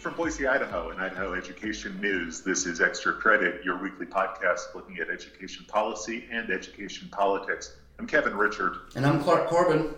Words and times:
From 0.00 0.14
Boise, 0.14 0.46
Idaho, 0.46 0.88
and 0.88 0.98
Idaho 0.98 1.34
Education 1.34 2.00
News, 2.00 2.40
this 2.40 2.64
is 2.64 2.80
Extra 2.80 3.12
Credit, 3.12 3.62
your 3.62 3.76
weekly 3.76 4.06
podcast 4.06 4.74
looking 4.74 4.96
at 4.96 5.10
education 5.10 5.66
policy 5.68 6.24
and 6.32 6.48
education 6.50 7.10
politics. 7.12 7.76
I'm 7.98 8.06
Kevin 8.06 8.32
Richert. 8.32 8.96
And 8.96 9.04
I'm 9.04 9.22
Clark 9.22 9.48
Corbin. 9.48 9.92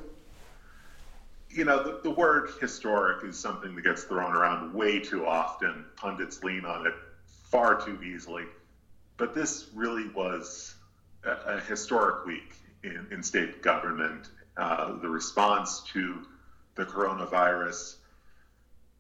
You 1.51 1.67
know, 1.67 1.85
the, 1.85 2.01
the 2.03 2.11
word 2.11 2.51
historic 2.61 3.23
is 3.23 3.39
something 3.39 3.77
that 3.77 3.83
gets 3.83 4.03
thrown 4.03 4.35
around 4.35 4.75
way 4.75 4.99
too 4.99 5.25
often. 5.25 5.85
Pundits 5.95 6.43
lean 6.43 6.65
on 6.65 6.85
it 6.85 6.95
far 7.45 7.81
too 7.81 8.03
easily. 8.03 8.47
But 9.19 9.35
this 9.35 9.69
really 9.73 10.09
was 10.09 10.75
a, 11.23 11.31
a 11.31 11.61
historic 11.61 12.27
week 12.27 12.55
in, 12.83 13.07
in 13.13 13.23
state 13.23 13.63
government. 13.63 14.31
Uh, 14.57 14.99
the 14.99 15.09
response 15.09 15.85
to 15.93 16.27
the 16.75 16.87
coronavirus. 16.87 17.99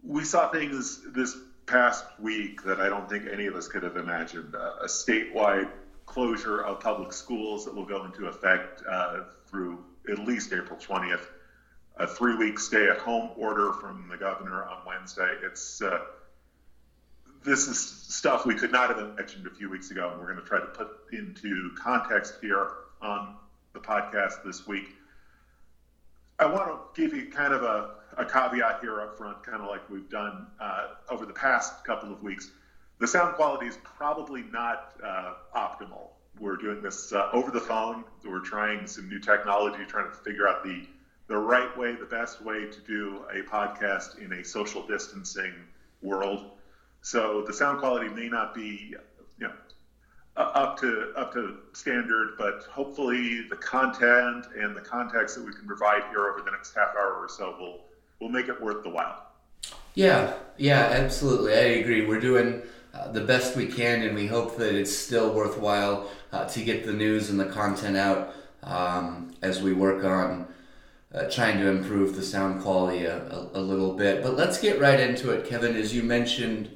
We 0.03 0.25
saw 0.25 0.51
things 0.51 1.01
this 1.15 1.37
past 1.67 2.05
week 2.21 2.63
that 2.65 2.81
I 2.81 2.89
don't 2.89 3.09
think 3.09 3.27
any 3.33 3.47
of 3.47 3.55
us 3.55 3.69
could 3.69 3.83
have 3.83 3.97
imagined. 3.97 4.55
Uh, 4.55 4.73
a 4.83 4.87
statewide 4.87 5.71
closure 6.07 6.61
of 6.63 6.81
public 6.81 7.13
schools 7.13 7.65
that 7.65 7.75
will 7.75 7.87
go 7.87 8.05
into 8.05 8.27
effect 8.27 8.83
uh, 8.89 9.21
through 9.47 9.85
at 10.11 10.19
least 10.19 10.53
April 10.53 10.79
20th. 10.79 11.27
A 11.97 12.07
three 12.07 12.35
week 12.35 12.59
stay 12.59 12.89
at 12.89 12.99
home 12.99 13.31
order 13.37 13.73
from 13.73 14.09
the 14.11 14.17
governor 14.17 14.65
on 14.65 14.79
Wednesday. 14.87 15.35
It's 15.43 15.83
uh, 15.83 15.99
this 17.45 17.67
is 17.67 17.79
stuff 17.79 18.47
we 18.47 18.55
could 18.55 18.73
not 18.73 18.89
have 18.89 18.99
imagined 18.99 19.47
a 19.47 19.51
few 19.51 19.69
weeks 19.69 19.91
ago, 19.91 20.11
and 20.11 20.19
we're 20.19 20.27
going 20.27 20.43
to 20.43 20.49
try 20.49 20.61
to 20.61 20.67
put 20.67 20.89
into 21.13 21.71
context 21.77 22.35
here 22.41 22.69
on 23.01 23.35
the 23.73 23.81
podcast 23.81 24.43
this 24.45 24.67
week. 24.67 24.95
I 26.39 26.47
want 26.47 26.69
to 26.69 27.01
give 27.01 27.15
you 27.15 27.31
kind 27.31 27.53
of 27.53 27.63
a, 27.63 27.91
a 28.17 28.25
caveat 28.25 28.81
here 28.81 29.01
up 29.01 29.17
front, 29.17 29.43
kind 29.45 29.63
of 29.63 29.69
like 29.69 29.89
we've 29.91 30.09
done 30.09 30.47
uh, 30.61 30.89
over 31.11 31.27
the 31.27 31.33
past 31.33 31.85
couple 31.85 32.13
of 32.13 32.23
weeks. 32.23 32.51
The 32.99 33.07
sound 33.07 33.35
quality 33.37 33.67
is 33.67 33.79
probably 33.83 34.43
not 34.53 34.95
uh, 35.05 35.35
optimal. 35.57 36.09
We're 36.39 36.57
doing 36.57 36.83
this 36.83 37.13
uh, 37.13 37.29
over 37.33 37.51
the 37.51 37.61
phone. 37.61 38.05
We're 38.25 38.41
trying 38.41 38.87
some 38.87 39.09
new 39.09 39.19
technology, 39.19 39.85
trying 39.87 40.11
to 40.11 40.17
figure 40.17 40.49
out 40.49 40.65
the 40.65 40.87
the 41.29 41.37
right 41.39 41.77
way, 41.79 41.95
the 41.95 42.05
best 42.05 42.43
way 42.43 42.67
to 42.67 42.81
do 42.81 43.25
a 43.33 43.43
podcast 43.43 44.19
in 44.19 44.33
a 44.33 44.45
social 44.45 44.87
distancing 44.87 45.55
world. 46.03 46.51
So 47.01 47.43
the 47.47 47.53
sound 47.53 47.79
quality 47.79 48.09
may 48.09 48.29
not 48.29 48.55
be, 48.55 48.95
you 49.39 49.47
know, 49.47 49.53
up 50.37 50.81
to 50.81 51.13
up 51.17 51.33
to 51.35 51.59
standard, 51.73 52.35
but 52.39 52.65
hopefully 52.71 53.47
the 53.51 53.57
content 53.57 54.47
and 54.59 54.77
the 54.77 54.81
context 54.81 55.37
that 55.37 55.45
we 55.45 55.53
can 55.53 55.67
provide 55.67 56.03
here 56.11 56.29
over 56.29 56.43
the 56.43 56.51
next 56.51 56.75
half 56.75 56.95
hour 56.97 57.15
or 57.15 57.29
so 57.29 57.55
will 57.59 57.81
will 58.21 58.29
make 58.29 58.49
it 58.49 58.61
worth 58.61 58.83
the 58.83 58.91
while. 58.91 59.27
Yeah, 59.95 60.35
yeah, 60.57 60.89
absolutely. 60.91 61.53
I 61.53 61.81
agree. 61.81 62.07
We're 62.07 62.21
doing 62.21 62.63
uh, 62.95 63.13
the 63.13 63.21
best 63.21 63.57
we 63.57 63.67
can, 63.67 64.03
and 64.03 64.15
we 64.15 64.27
hope 64.27 64.57
that 64.57 64.75
it's 64.75 64.97
still 64.97 65.33
worthwhile 65.33 66.11
uh, 66.33 66.47
to 66.47 66.63
get 66.63 66.87
the 66.87 66.93
news 66.93 67.29
and 67.29 67.39
the 67.39 67.47
content 67.47 67.97
out 67.97 68.35
um, 68.63 69.35
as 69.43 69.61
we 69.61 69.73
work 69.73 70.05
on 70.05 70.47
uh, 71.15 71.29
trying 71.31 71.59
to 71.59 71.69
improve 71.69 72.17
the 72.17 72.23
sound 72.23 72.63
quality 72.63 73.05
a, 73.05 73.19
a, 73.29 73.51
a, 73.55 73.61
little 73.61 73.93
bit. 73.95 74.23
But 74.23 74.37
let's 74.37 74.59
get 74.59 74.81
right 74.81 74.99
into 74.99 75.31
it, 75.31 75.47
Kevin. 75.47 75.77
As 75.77 75.95
you 75.95 76.03
mentioned 76.03 76.75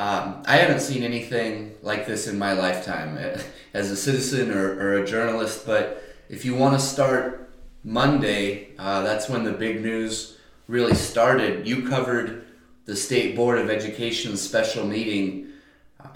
um, 0.00 0.42
I 0.46 0.56
haven't 0.56 0.80
seen 0.80 1.02
anything 1.02 1.74
like 1.82 2.06
this 2.06 2.26
in 2.26 2.38
my 2.38 2.54
lifetime 2.54 3.18
eh, 3.18 3.38
as 3.74 3.90
a 3.90 3.96
citizen 3.96 4.50
or, 4.50 4.72
or 4.80 4.94
a 4.94 5.06
journalist, 5.06 5.66
but 5.66 6.02
if 6.30 6.42
you 6.46 6.54
want 6.54 6.72
to 6.72 6.80
start 6.80 7.52
Monday, 7.84 8.68
uh, 8.78 9.02
that's 9.02 9.28
when 9.28 9.44
the 9.44 9.52
big 9.52 9.82
news 9.82 10.38
really 10.68 10.94
started. 10.94 11.66
You 11.66 11.86
covered 11.86 12.46
the 12.86 12.96
State 12.96 13.36
Board 13.36 13.58
of 13.58 13.68
Education 13.68 14.38
special 14.38 14.86
meeting, 14.86 15.48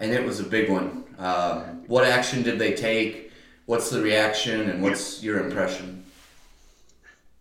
and 0.00 0.12
it 0.12 0.24
was 0.24 0.40
a 0.40 0.44
big 0.44 0.70
one. 0.70 1.04
Um, 1.18 1.84
what 1.86 2.04
action 2.04 2.42
did 2.42 2.58
they 2.58 2.72
take? 2.72 3.32
What's 3.66 3.90
the 3.90 4.00
reaction, 4.00 4.70
and 4.70 4.82
what's 4.82 5.22
your 5.22 5.44
impression? 5.44 6.06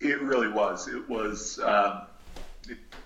It 0.01 0.21
really 0.21 0.49
was. 0.49 0.89
It 0.89 1.07
was. 1.09 1.59
Um, 1.59 2.01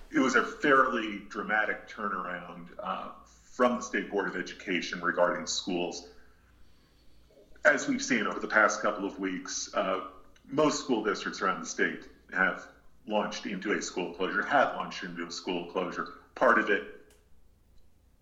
it 0.10 0.20
was 0.20 0.36
a 0.36 0.44
fairly 0.44 1.22
dramatic 1.30 1.88
turnaround 1.90 2.68
uh, 2.82 3.10
from 3.58 3.78
the 3.78 3.82
State 3.82 4.12
Board 4.12 4.28
of 4.28 4.36
Education 4.36 5.02
regarding 5.02 5.48
schools. 5.48 6.10
As 7.66 7.88
we've 7.88 8.04
seen 8.04 8.28
over 8.28 8.40
the 8.40 8.48
past 8.48 8.84
couple 8.84 9.04
of 9.04 9.18
weeks, 9.18 9.72
uh, 9.74 10.02
most 10.48 10.82
school 10.82 11.04
districts 11.04 11.42
around 11.42 11.62
the 11.62 11.66
state 11.66 12.04
have 12.32 12.68
launched 13.08 13.48
into 13.48 13.72
a 13.72 13.82
school 13.82 14.14
closure, 14.14 14.44
have 14.44 14.76
launched 14.76 15.04
into 15.04 15.26
a 15.26 15.32
school 15.32 15.66
closure. 15.72 16.10
Part 16.36 16.60
of 16.60 16.70
it 16.70 16.84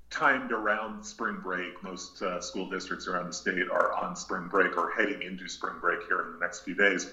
timed 0.10 0.54
around 0.54 1.04
spring 1.04 1.40
break. 1.44 1.84
Most 1.84 2.22
uh, 2.22 2.40
school 2.40 2.70
districts 2.70 3.06
around 3.06 3.28
the 3.28 3.34
state 3.34 3.68
are 3.70 3.94
on 3.94 4.16
spring 4.16 4.48
break 4.48 4.78
or 4.78 4.92
heading 4.92 5.22
into 5.22 5.50
spring 5.50 5.76
break 5.82 6.00
here 6.08 6.22
in 6.28 6.32
the 6.32 6.40
next 6.40 6.62
few 6.62 6.76
days. 6.76 7.12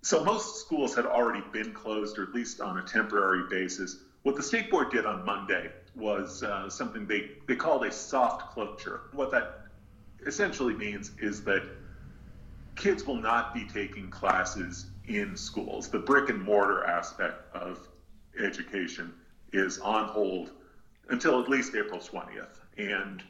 So 0.00 0.24
most 0.24 0.60
schools 0.60 0.94
had 0.94 1.04
already 1.04 1.44
been 1.52 1.74
closed, 1.74 2.16
or 2.16 2.22
at 2.22 2.32
least 2.32 2.62
on 2.62 2.78
a 2.78 2.82
temporary 2.82 3.50
basis. 3.50 3.98
What 4.22 4.34
the 4.34 4.42
state 4.42 4.70
board 4.70 4.90
did 4.90 5.04
on 5.04 5.26
Monday 5.26 5.72
was 5.94 6.42
uh, 6.42 6.68
something 6.68 7.06
they, 7.06 7.30
they 7.46 7.56
called 7.56 7.84
a 7.84 7.92
soft 7.92 8.52
closure. 8.52 9.02
What 9.12 9.30
that 9.32 9.66
essentially 10.26 10.74
means 10.74 11.12
is 11.20 11.44
that 11.44 11.62
kids 12.76 13.06
will 13.06 13.20
not 13.20 13.54
be 13.54 13.64
taking 13.64 14.10
classes 14.10 14.86
in 15.06 15.36
schools. 15.36 15.88
The 15.88 15.98
brick 15.98 16.30
and 16.30 16.40
mortar 16.40 16.84
aspect 16.84 17.54
of 17.54 17.88
education 18.42 19.12
is 19.52 19.78
on 19.78 20.08
hold 20.08 20.52
until 21.10 21.40
at 21.40 21.48
least 21.48 21.74
April 21.74 22.00
20th. 22.00 22.60
And 22.78 23.22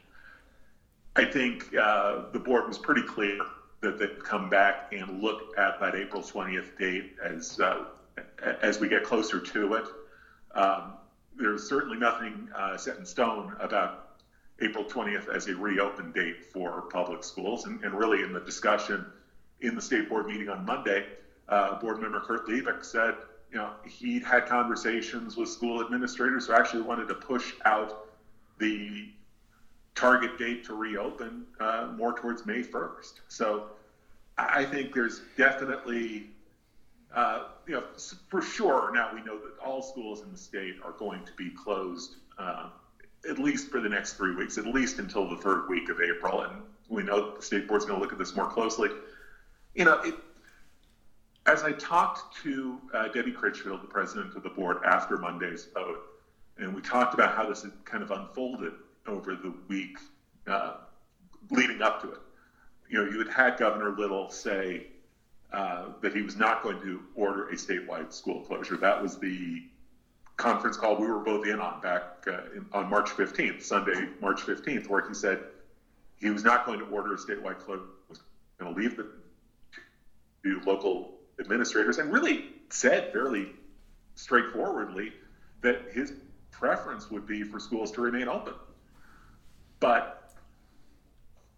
I 1.15 1.25
think 1.25 1.75
uh, 1.75 2.23
the 2.31 2.39
board 2.39 2.67
was 2.67 2.77
pretty 2.77 3.03
clear 3.03 3.39
that 3.81 3.99
they'd 3.99 4.23
come 4.23 4.49
back 4.49 4.93
and 4.93 5.21
look 5.21 5.57
at 5.57 5.79
that 5.79 5.95
April 5.95 6.21
20th 6.21 6.77
date 6.77 7.15
as 7.23 7.59
uh, 7.59 7.85
as 8.61 8.79
we 8.79 8.87
get 8.87 9.03
closer 9.03 9.39
to 9.39 9.73
it. 9.73 9.87
Um, 10.55 10.93
there's 11.37 11.67
certainly 11.67 11.97
nothing 11.97 12.49
uh, 12.55 12.77
set 12.77 12.97
in 12.97 13.05
stone 13.05 13.55
about 13.59 14.17
April 14.61 14.85
20th 14.85 15.33
as 15.33 15.47
a 15.47 15.55
reopen 15.55 16.11
date 16.11 16.45
for 16.51 16.83
public 16.83 17.23
schools, 17.23 17.65
and, 17.65 17.83
and 17.83 17.93
really 17.93 18.21
in 18.21 18.31
the 18.33 18.39
discussion 18.41 19.05
in 19.61 19.75
the 19.75 19.81
state 19.81 20.09
board 20.09 20.27
meeting 20.27 20.49
on 20.49 20.65
Monday, 20.65 21.05
uh, 21.49 21.79
board 21.79 22.01
member 22.01 22.19
Kurt 22.19 22.47
Liebich 22.47 22.83
said, 22.83 23.15
you 23.51 23.57
know, 23.57 23.71
he'd 23.85 24.23
had 24.23 24.45
conversations 24.45 25.37
with 25.37 25.49
school 25.49 25.81
administrators 25.81 26.47
who 26.47 26.53
actually 26.53 26.81
wanted 26.81 27.07
to 27.07 27.15
push 27.15 27.53
out 27.65 27.93
the 28.59 29.09
target 29.95 30.37
date 30.37 30.63
to 30.65 30.73
reopen 30.73 31.45
uh, 31.59 31.87
more 31.95 32.13
towards 32.13 32.45
May 32.45 32.63
1st. 32.63 33.13
So 33.27 33.63
I 34.37 34.65
think 34.65 34.93
there's 34.93 35.21
definitely, 35.37 36.27
uh, 37.13 37.43
you 37.67 37.73
know, 37.73 37.83
for 38.27 38.41
sure 38.41 38.91
now 38.93 39.11
we 39.13 39.21
know 39.21 39.37
that 39.37 39.53
all 39.63 39.81
schools 39.81 40.21
in 40.23 40.31
the 40.31 40.37
state 40.37 40.75
are 40.83 40.93
going 40.93 41.23
to 41.25 41.31
be 41.33 41.49
closed 41.51 42.15
uh, 42.37 42.69
at 43.29 43.39
least 43.39 43.69
for 43.69 43.79
the 43.79 43.89
next 43.89 44.13
three 44.13 44.35
weeks, 44.35 44.57
at 44.57 44.65
least 44.65 44.99
until 44.99 45.29
the 45.29 45.37
third 45.37 45.69
week 45.69 45.89
of 45.89 46.01
April. 46.01 46.41
And 46.41 46.61
we 46.89 47.03
know 47.03 47.35
the 47.35 47.41
state 47.41 47.67
board's 47.67 47.85
going 47.85 47.97
to 47.97 48.03
look 48.03 48.11
at 48.11 48.19
this 48.19 48.35
more 48.35 48.47
closely. 48.47 48.89
You 49.75 49.85
know, 49.85 49.99
it, 50.01 50.15
as 51.45 51.63
I 51.63 51.71
talked 51.73 52.37
to 52.43 52.79
uh, 52.93 53.07
Debbie 53.09 53.31
Critchfield, 53.31 53.81
the 53.81 53.87
president 53.87 54.35
of 54.35 54.43
the 54.43 54.49
board, 54.49 54.77
after 54.85 55.17
Monday's 55.17 55.67
vote, 55.73 55.99
and 56.57 56.73
we 56.73 56.81
talked 56.81 57.13
about 57.13 57.35
how 57.35 57.47
this 57.47 57.63
had 57.63 57.71
kind 57.85 58.03
of 58.03 58.11
unfolded 58.11 58.73
over 59.07 59.35
the 59.35 59.53
week 59.67 59.97
uh, 60.47 60.75
leading 61.49 61.81
up 61.81 62.01
to 62.01 62.11
it. 62.11 62.19
You 62.89 63.03
know, 63.03 63.11
you 63.11 63.17
had 63.19 63.27
had 63.27 63.57
Governor 63.57 63.91
Little 63.97 64.29
say 64.29 64.87
uh, 65.53 65.85
that 66.01 66.15
he 66.15 66.21
was 66.21 66.35
not 66.35 66.63
going 66.63 66.81
to 66.81 67.01
order 67.15 67.49
a 67.49 67.53
statewide 67.53 68.11
school 68.11 68.41
closure. 68.41 68.75
That 68.75 69.01
was 69.01 69.17
the 69.19 69.63
conference 70.37 70.77
call 70.77 70.97
we 70.97 71.07
were 71.07 71.19
both 71.19 71.45
in 71.45 71.59
on 71.59 71.79
back 71.79 72.25
uh, 72.27 72.55
in, 72.55 72.65
on 72.71 72.89
March 72.89 73.09
15th, 73.11 73.61
Sunday, 73.61 74.07
March 74.19 74.41
15th, 74.41 74.89
where 74.89 75.07
he 75.07 75.13
said 75.13 75.39
he 76.19 76.31
was 76.31 76.43
not 76.43 76.65
going 76.65 76.79
to 76.79 76.85
order 76.85 77.13
a 77.13 77.17
statewide 77.17 77.59
closure. 77.59 77.83
Was 78.09 78.19
going 78.57 78.73
to 78.73 78.79
leave 78.79 78.97
the 78.97 79.07
to 80.43 80.59
local 80.65 81.11
administrators, 81.39 81.99
and 81.99 82.11
really 82.11 82.45
said 82.69 83.11
fairly 83.13 83.47
straightforwardly 84.15 85.13
that 85.61 85.83
his 85.93 86.13
preference 86.51 87.09
would 87.09 87.25
be 87.25 87.43
for 87.43 87.59
schools 87.59 87.91
to 87.91 88.01
remain 88.01 88.27
open. 88.27 88.53
But 89.79 90.33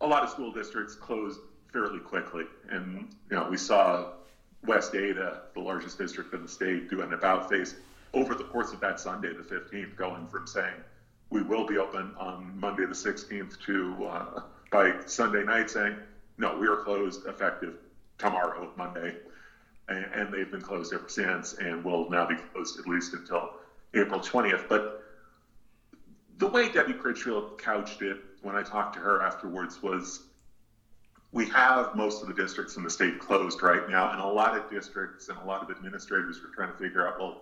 a 0.02 0.08
lot 0.08 0.24
of 0.24 0.30
school 0.30 0.52
districts 0.52 0.96
closed 0.96 1.40
fairly 1.76 2.00
quickly, 2.00 2.46
and 2.70 3.14
you 3.30 3.36
know 3.36 3.50
we 3.50 3.58
saw 3.58 4.14
West 4.64 4.96
Ada, 4.96 5.42
the 5.54 5.60
largest 5.60 5.98
district 5.98 6.34
in 6.34 6.42
the 6.42 6.48
state, 6.48 6.90
do 6.90 7.02
an 7.02 7.12
about 7.12 7.50
face 7.50 7.76
over 8.14 8.34
the 8.34 8.46
course 8.46 8.72
of 8.72 8.80
that 8.80 8.98
Sunday, 8.98 9.34
the 9.34 9.44
15th, 9.44 9.94
going 9.98 10.26
from 10.28 10.48
saying 10.48 10.76
we 11.32 11.44
will 11.44 11.68
be 11.68 11.78
open 11.78 12.14
on 12.18 12.58
Monday 12.58 12.86
the 12.86 12.94
16th 12.94 13.60
to 13.66 14.06
uh, 14.06 14.42
by 14.72 14.94
Sunday 15.06 15.44
night 15.44 15.70
saying 15.70 15.98
no, 16.38 16.58
we 16.58 16.66
are 16.66 16.78
closed 16.78 17.26
effective 17.26 17.76
tomorrow, 18.18 18.72
Monday, 18.78 19.16
and, 19.90 20.06
and 20.14 20.34
they've 20.34 20.50
been 20.50 20.62
closed 20.62 20.94
ever 20.94 21.10
since, 21.10 21.56
and 21.56 21.84
will 21.84 22.10
now 22.10 22.26
be 22.26 22.36
closed 22.54 22.80
at 22.80 22.88
least 22.88 23.14
until 23.14 23.52
April 23.94 24.22
20th. 24.22 24.70
But 24.70 25.04
the 26.38 26.48
way 26.48 26.70
Debbie 26.70 26.94
Critchfield 26.94 27.58
couched 27.58 28.02
it 28.02 28.18
when 28.42 28.56
I 28.56 28.64
talked 28.64 28.94
to 28.96 29.02
her 29.02 29.22
afterwards 29.22 29.84
was 29.84 30.22
we 31.36 31.46
have 31.48 31.94
most 31.94 32.22
of 32.22 32.30
the 32.30 32.34
districts 32.34 32.78
in 32.78 32.84
the 32.84 32.90
state 32.90 33.20
closed 33.20 33.62
right 33.62 33.90
now, 33.90 34.10
and 34.10 34.22
a 34.22 34.26
lot 34.26 34.56
of 34.56 34.70
districts 34.70 35.28
and 35.28 35.38
a 35.38 35.44
lot 35.44 35.62
of 35.62 35.70
administrators 35.70 36.40
are 36.42 36.56
trying 36.56 36.72
to 36.72 36.78
figure 36.78 37.06
out, 37.06 37.20
well, 37.20 37.36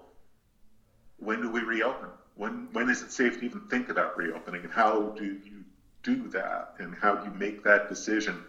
when 1.18 1.40
do 1.42 1.48
we 1.48 1.62
reopen? 1.62 2.10
When 2.34 2.68
when 2.72 2.90
is 2.90 3.04
it 3.04 3.12
safe 3.12 3.38
to 3.38 3.46
even 3.46 3.62
think 3.70 3.90
about 3.90 4.18
reopening, 4.18 4.64
and 4.64 4.74
how 4.74 5.14
do 5.16 5.26
you 5.26 5.64
do 6.02 6.28
that, 6.30 6.70
and 6.80 6.96
how 7.00 7.14
do 7.16 7.30
you 7.30 7.32
make 7.38 7.62
that 7.62 7.88
decision? 7.88 8.42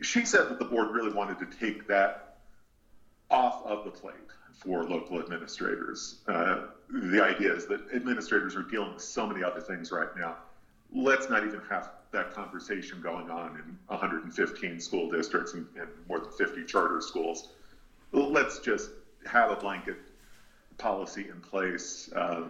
She 0.00 0.24
said 0.24 0.48
that 0.48 0.58
the 0.58 0.64
board 0.64 0.88
really 0.90 1.12
wanted 1.12 1.38
to 1.40 1.46
take 1.60 1.86
that 1.88 2.14
off 3.30 3.62
of 3.66 3.84
the 3.84 3.90
plate 3.90 4.14
for 4.54 4.82
local 4.82 5.20
administrators. 5.20 6.16
Uh, 6.26 6.56
the 6.88 7.22
idea 7.22 7.52
is 7.52 7.66
that 7.66 7.80
administrators 7.92 8.56
are 8.56 8.62
dealing 8.62 8.94
with 8.94 9.02
so 9.02 9.26
many 9.26 9.42
other 9.42 9.60
things 9.60 9.90
right 9.92 10.08
now. 10.16 10.36
Let's 10.90 11.28
not 11.28 11.44
even 11.44 11.60
have 11.68 11.90
that 12.14 12.34
conversation 12.34 13.00
going 13.00 13.30
on 13.30 13.56
in 13.56 13.78
115 13.86 14.80
school 14.80 15.10
districts 15.10 15.54
and, 15.54 15.66
and 15.78 15.88
more 16.08 16.20
than 16.20 16.30
50 16.30 16.64
charter 16.64 17.00
schools. 17.00 17.48
Let's 18.12 18.58
just 18.60 18.90
have 19.26 19.50
a 19.50 19.56
blanket 19.56 19.96
policy 20.78 21.26
in 21.28 21.40
place 21.40 22.10
uh, 22.14 22.44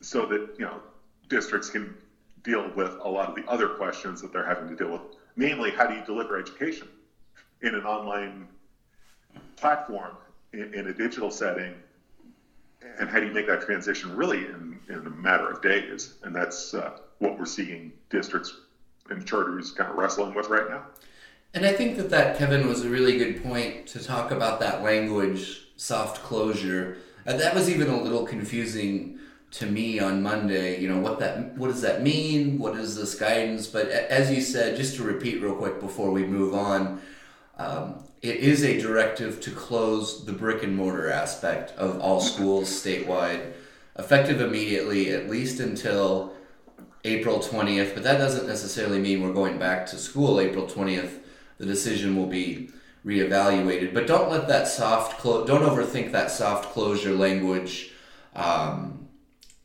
so 0.00 0.26
that 0.26 0.54
you 0.58 0.64
know 0.64 0.80
districts 1.28 1.70
can 1.70 1.94
deal 2.42 2.70
with 2.74 2.96
a 3.02 3.08
lot 3.08 3.28
of 3.28 3.34
the 3.36 3.48
other 3.50 3.68
questions 3.68 4.20
that 4.20 4.32
they're 4.32 4.46
having 4.46 4.68
to 4.68 4.76
deal 4.76 4.92
with. 4.92 5.02
Mainly, 5.36 5.70
how 5.70 5.86
do 5.86 5.94
you 5.94 6.04
deliver 6.04 6.38
education 6.38 6.88
in 7.62 7.74
an 7.74 7.84
online 7.84 8.48
platform 9.56 10.16
in, 10.52 10.74
in 10.74 10.88
a 10.88 10.92
digital 10.92 11.30
setting 11.30 11.74
and 12.98 13.08
how 13.08 13.20
do 13.20 13.26
you 13.26 13.32
make 13.32 13.46
that 13.46 13.62
transition 13.62 14.14
really 14.16 14.38
in, 14.38 14.78
in 14.88 15.06
a 15.06 15.10
matter 15.10 15.48
of 15.48 15.62
days? 15.62 16.14
And 16.22 16.34
that's 16.34 16.74
uh, 16.74 16.98
what 17.22 17.38
we're 17.38 17.46
seeing 17.46 17.92
districts 18.10 18.52
and 19.08 19.24
charters 19.24 19.70
kind 19.70 19.88
of 19.88 19.96
wrestling 19.96 20.34
with 20.34 20.48
right 20.48 20.68
now. 20.68 20.82
And 21.54 21.64
I 21.64 21.72
think 21.72 21.96
that 21.96 22.10
that, 22.10 22.36
Kevin, 22.36 22.66
was 22.66 22.84
a 22.84 22.88
really 22.88 23.16
good 23.16 23.42
point 23.44 23.86
to 23.88 24.02
talk 24.02 24.32
about 24.32 24.58
that 24.58 24.82
language, 24.82 25.68
soft 25.76 26.22
closure. 26.24 26.96
And 27.24 27.38
that 27.38 27.54
was 27.54 27.70
even 27.70 27.88
a 27.88 28.00
little 28.00 28.26
confusing 28.26 29.20
to 29.52 29.66
me 29.66 30.00
on 30.00 30.20
Monday. 30.22 30.80
You 30.80 30.88
know, 30.88 30.98
what 30.98 31.20
that 31.20 31.56
what 31.56 31.68
does 31.68 31.82
that 31.82 32.02
mean? 32.02 32.58
What 32.58 32.74
is 32.76 32.96
this 32.96 33.14
guidance? 33.14 33.68
But 33.68 33.88
as 33.88 34.32
you 34.32 34.40
said, 34.40 34.76
just 34.76 34.96
to 34.96 35.04
repeat 35.04 35.42
real 35.42 35.54
quick 35.54 35.78
before 35.78 36.10
we 36.10 36.24
move 36.24 36.54
on, 36.54 37.00
um, 37.58 38.02
it 38.22 38.36
is 38.36 38.64
a 38.64 38.80
directive 38.80 39.40
to 39.42 39.50
close 39.52 40.24
the 40.24 40.32
brick 40.32 40.64
and 40.64 40.74
mortar 40.74 41.10
aspect 41.10 41.70
of 41.72 42.00
all 42.00 42.20
schools 42.20 42.68
statewide, 42.68 43.52
effective 43.96 44.40
immediately, 44.40 45.10
at 45.10 45.28
least 45.28 45.60
until 45.60 46.32
April 47.04 47.38
20th. 47.38 47.94
But 47.94 48.02
that 48.04 48.18
doesn't 48.18 48.46
necessarily 48.46 48.98
mean 48.98 49.22
we're 49.22 49.32
going 49.32 49.58
back 49.58 49.86
to 49.86 49.96
school 49.96 50.40
April 50.40 50.66
20th. 50.66 51.18
The 51.58 51.66
decision 51.66 52.16
will 52.16 52.26
be 52.26 52.70
reevaluated. 53.04 53.94
But 53.94 54.06
don't 54.06 54.30
let 54.30 54.48
that 54.48 54.68
soft 54.68 55.18
close. 55.18 55.46
Don't 55.46 55.62
overthink 55.62 56.12
that 56.12 56.30
soft 56.30 56.72
closure 56.72 57.14
language. 57.14 57.92
Um, 58.34 59.08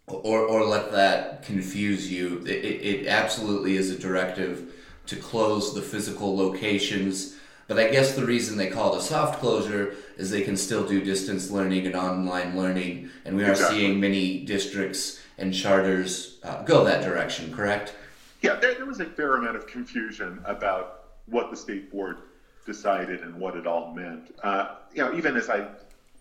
or, 0.07 0.39
or 0.39 0.63
let 0.63 0.92
that 0.94 1.44
confuse 1.44 2.12
you. 2.12 2.44
It, 2.45 2.63
it, 2.63 2.86
it 2.86 3.07
absolutely 3.07 3.75
is 3.75 3.92
a 3.92 4.00
directive 4.00 4.74
to 5.07 5.16
close 5.18 5.74
the 5.74 5.81
physical 5.81 6.36
locations 6.36 7.38
but 7.68 7.78
I 7.78 7.89
guess 7.89 8.16
the 8.16 8.25
reason 8.25 8.57
they 8.57 8.69
call 8.69 8.95
it 8.95 9.00
a 9.00 9.01
soft 9.01 9.39
closure 9.39 9.95
is 10.18 10.31
they 10.31 10.42
can 10.42 10.56
still 10.56 10.88
do 10.88 11.04
distance 11.04 11.51
learning 11.51 11.86
and 11.86 11.95
online 11.95 12.57
learning, 12.57 13.10
and 13.25 13.36
we 13.36 13.44
are 13.44 13.51
exactly. 13.51 13.80
seeing 13.80 14.00
many 14.00 14.45
districts 14.45 15.19
and 15.38 15.54
charters 15.54 16.39
uh, 16.44 16.62
go 16.63 16.84
that 16.84 17.04
direction. 17.04 17.54
Correct? 17.54 17.94
Yeah, 18.42 18.56
there, 18.56 18.75
there 18.75 18.86
was 18.86 19.00
a 19.00 19.06
fair 19.06 19.36
amount 19.36 19.56
of 19.56 19.68
confusion 19.68 20.39
about 20.45 21.06
what 21.25 21.51
the 21.51 21.57
state 21.57 21.92
board 21.92 22.18
decided 22.66 23.22
and 23.22 23.36
what 23.36 23.56
it 23.56 23.66
all 23.66 23.94
meant. 23.94 24.34
Uh, 24.44 24.75
you 24.94 25.04
know, 25.04 25.16
even 25.16 25.36
as 25.36 25.50
I 25.50 25.68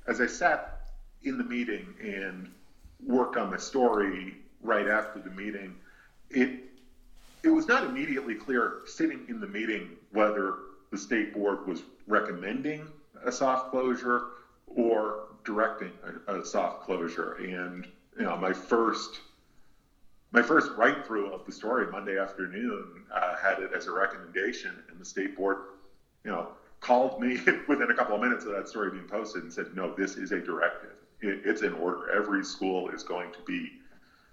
as 0.07 0.21
I 0.21 0.27
sat 0.27 0.81
in 1.25 1.37
the 1.39 1.45
meeting 1.45 1.87
and 2.01 2.51
worked 3.05 3.37
on 3.37 3.51
the 3.51 3.59
story 3.59 4.37
right 4.63 4.87
after 4.87 5.21
the 5.21 5.31
meeting, 5.31 5.75
it 6.31 6.65
it 7.43 7.51
was 7.51 7.67
not 7.67 7.85
immediately 7.85 8.35
clear 8.35 8.79
sitting 8.87 9.25
in 9.29 9.41
the 9.41 9.47
meeting 9.47 9.91
whether 10.13 10.55
the 10.91 10.99
state 10.99 11.35
board 11.35 11.67
was 11.67 11.83
recommending 12.07 12.87
a 13.25 13.33
soft 13.33 13.71
closure 13.71 14.23
or 14.67 15.25
directing 15.45 15.91
a, 16.29 16.41
a 16.41 16.45
soft 16.45 16.83
closure. 16.83 17.35
And 17.35 17.87
you 18.19 18.25
know, 18.25 18.37
my 18.37 18.53
first 18.53 19.21
my 20.33 20.43
first 20.43 20.71
write 20.77 21.05
through 21.07 21.33
of 21.33 21.45
the 21.47 21.53
story 21.53 21.87
Monday 21.87 22.19
afternoon 22.19 22.85
uh, 23.15 23.37
had 23.37 23.59
it 23.59 23.71
as 23.73 23.87
a 23.87 23.93
recommendation, 23.93 24.83
and 24.91 25.01
the 25.01 25.05
state 25.05 25.35
board, 25.35 25.59
you 26.25 26.31
know, 26.31 26.47
called 26.81 27.19
me 27.19 27.39
within 27.67 27.91
a 27.91 27.95
couple 27.95 28.15
of 28.15 28.21
minutes 28.21 28.45
of 28.45 28.53
that 28.53 28.69
story 28.69 28.91
being 28.91 29.07
posted 29.07 29.43
and 29.43 29.53
said, 29.53 29.67
"No, 29.75 29.91
this 29.97 30.17
is 30.17 30.33
a 30.33 30.41
directive. 30.41 30.97
It, 31.21 31.41
it's 31.45 31.63
an 31.63 31.73
order. 31.73 32.11
Every 32.15 32.45
school 32.45 32.89
is 32.89 33.03
going 33.03 33.31
to 33.33 33.43
be 33.43 33.73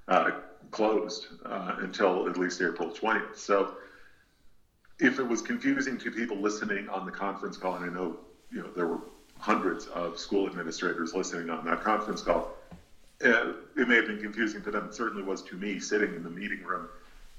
uh, 0.07 0.31
closed 0.71 1.27
uh, 1.45 1.75
until 1.79 2.27
at 2.27 2.37
least 2.37 2.61
April 2.61 2.91
20th." 2.91 3.35
So 3.35 3.69
if 4.99 5.19
it 5.19 5.27
was 5.27 5.41
confusing 5.41 5.97
to 5.99 6.11
people 6.11 6.41
listening 6.41 6.87
on 6.89 7.05
the 7.05 7.11
conference 7.11 7.57
call, 7.57 7.75
and 7.75 7.85
I 7.85 7.89
know 7.89 8.15
you 8.51 8.61
know 8.61 8.71
there 8.75 8.87
were 8.87 8.99
hundreds 9.39 9.87
of 9.87 10.17
school 10.17 10.47
administrators 10.47 11.13
listening 11.13 11.49
on 11.49 11.65
that 11.65 11.79
conference 11.79 12.21
call, 12.21 12.45
uh, 13.23 13.53
it 13.75 13.87
may 13.87 13.95
have 13.95 14.05
been 14.05 14.19
confusing 14.19 14.61
to 14.63 14.71
them. 14.71 14.85
It 14.85 14.93
certainly 14.93 15.23
was 15.23 15.41
to 15.43 15.57
me 15.57 15.79
sitting 15.79 16.13
in 16.15 16.23
the 16.23 16.29
meeting 16.29 16.61
room. 16.61 16.87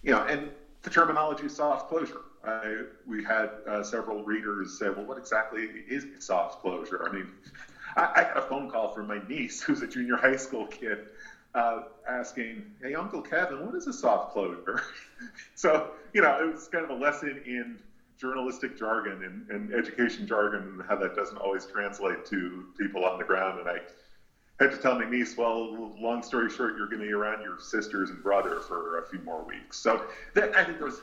You 0.03 0.13
know, 0.13 0.23
and 0.29 0.51
the 0.83 0.91
terminology 0.91 1.49
soft 1.49 1.89
closure. 1.89 2.21
I, 2.45 2.83
we 3.07 3.23
had 3.23 3.51
uh, 3.67 3.83
several 3.83 4.23
readers 4.23 4.73
say, 4.73 4.91
"Well, 4.91 5.05
what 5.05 5.19
exactly 5.19 5.69
is 5.89 6.07
soft 6.19 6.61
closure?" 6.61 7.07
I 7.07 7.13
mean, 7.13 7.29
I, 7.97 8.09
I 8.17 8.25
got 8.25 8.37
a 8.37 8.43
phone 8.43 8.69
call 8.69 8.89
from 8.89 9.07
my 9.07 9.21
niece, 9.29 9.61
who's 9.67 9.83
a 9.83 9.87
junior 9.87 10.17
high 10.17 10.37
school 10.37 10.67
kid, 10.67 11.01
uh, 11.55 11.81
asking, 12.09 12.65
"Hey, 12.83 12.95
Uncle 12.95 13.23
Kevin, 13.23 13.61
what 13.61 13.75
is 13.75 13.87
a 13.87 13.93
soft 13.93 14.29
closure?" 14.29 14.83
so 15.55 15.83
you 16.13 16.21
know, 16.21 16.37
it 16.39 16.45
was 16.51 16.69
kind 16.69 16.85
of 16.85 16.91
a 16.91 16.95
lesson 16.95 17.41
in 17.45 17.79
journalistic 18.19 18.77
jargon 18.77 19.23
and, 19.23 19.45
and 19.49 19.73
education 19.73 20.27
jargon 20.27 20.63
and 20.63 20.83
how 20.89 20.97
that 20.97 21.15
doesn't 21.15 21.37
always 21.39 21.67
translate 21.67 22.25
to 22.25 22.65
people 22.79 23.05
on 23.05 23.19
the 23.19 23.25
ground. 23.25 23.59
And 23.59 23.69
I 23.69 23.81
had 24.61 24.71
to 24.71 24.77
tell 24.79 24.99
my 24.99 25.09
niece, 25.09 25.37
well, 25.37 25.93
long 25.99 26.23
story 26.23 26.51
short, 26.51 26.77
you're 26.77 26.87
going 26.87 27.01
to 27.01 27.07
be 27.07 27.13
around 27.13 27.43
your 27.43 27.59
sisters 27.59 28.11
and 28.11 28.23
brother 28.23 28.61
for 28.61 28.99
a 28.99 29.07
few 29.07 29.19
more 29.21 29.43
weeks. 29.43 29.77
So 29.79 30.05
that, 30.35 30.55
I 30.57 30.65
think 30.65 30.79
there 30.79 30.87
was 30.87 31.01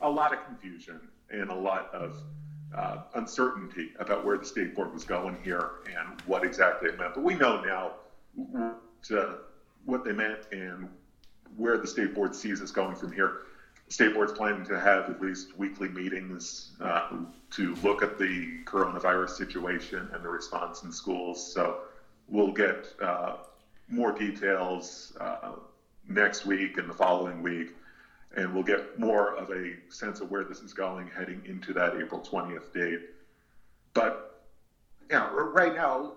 a 0.00 0.08
lot 0.08 0.32
of 0.32 0.44
confusion 0.44 1.00
and 1.30 1.50
a 1.50 1.54
lot 1.54 1.92
of 1.92 2.16
uh, 2.76 2.98
uncertainty 3.14 3.90
about 3.98 4.24
where 4.24 4.36
the 4.38 4.44
state 4.44 4.74
board 4.74 4.92
was 4.92 5.04
going 5.04 5.36
here 5.42 5.70
and 5.86 6.20
what 6.26 6.44
exactly 6.44 6.88
it 6.88 6.98
meant. 6.98 7.14
But 7.14 7.24
we 7.24 7.34
know 7.34 7.62
now 7.62 7.92
what, 8.34 9.16
uh, 9.16 9.34
what 9.84 10.04
they 10.04 10.12
meant 10.12 10.40
and 10.52 10.88
where 11.56 11.78
the 11.78 11.86
state 11.86 12.14
board 12.14 12.34
sees 12.34 12.60
us 12.60 12.70
going 12.70 12.96
from 12.96 13.12
here. 13.12 13.42
The 13.86 13.92
state 13.92 14.14
Board's 14.14 14.32
planning 14.32 14.64
to 14.64 14.80
have 14.80 15.10
at 15.10 15.20
least 15.20 15.56
weekly 15.58 15.88
meetings 15.90 16.72
uh, 16.80 17.10
to 17.50 17.74
look 17.82 18.02
at 18.02 18.18
the 18.18 18.60
coronavirus 18.64 19.30
situation 19.30 20.08
and 20.12 20.24
the 20.24 20.28
response 20.28 20.84
in 20.84 20.90
schools. 20.90 21.52
So 21.52 21.80
we'll 22.28 22.52
get 22.52 22.86
uh, 23.02 23.36
more 23.88 24.12
details 24.12 25.12
uh, 25.20 25.52
next 26.08 26.46
week 26.46 26.78
and 26.78 26.88
the 26.88 26.94
following 26.94 27.42
week, 27.42 27.74
and 28.36 28.52
we'll 28.52 28.64
get 28.64 28.98
more 28.98 29.36
of 29.36 29.50
a 29.50 29.74
sense 29.88 30.20
of 30.20 30.30
where 30.30 30.44
this 30.44 30.60
is 30.60 30.72
going 30.72 31.08
heading 31.16 31.42
into 31.46 31.72
that 31.72 31.96
April 31.96 32.20
20th 32.20 32.72
date. 32.72 33.00
But 33.92 34.42
you 35.10 35.16
know, 35.16 35.30
right 35.32 35.74
now, 35.74 36.12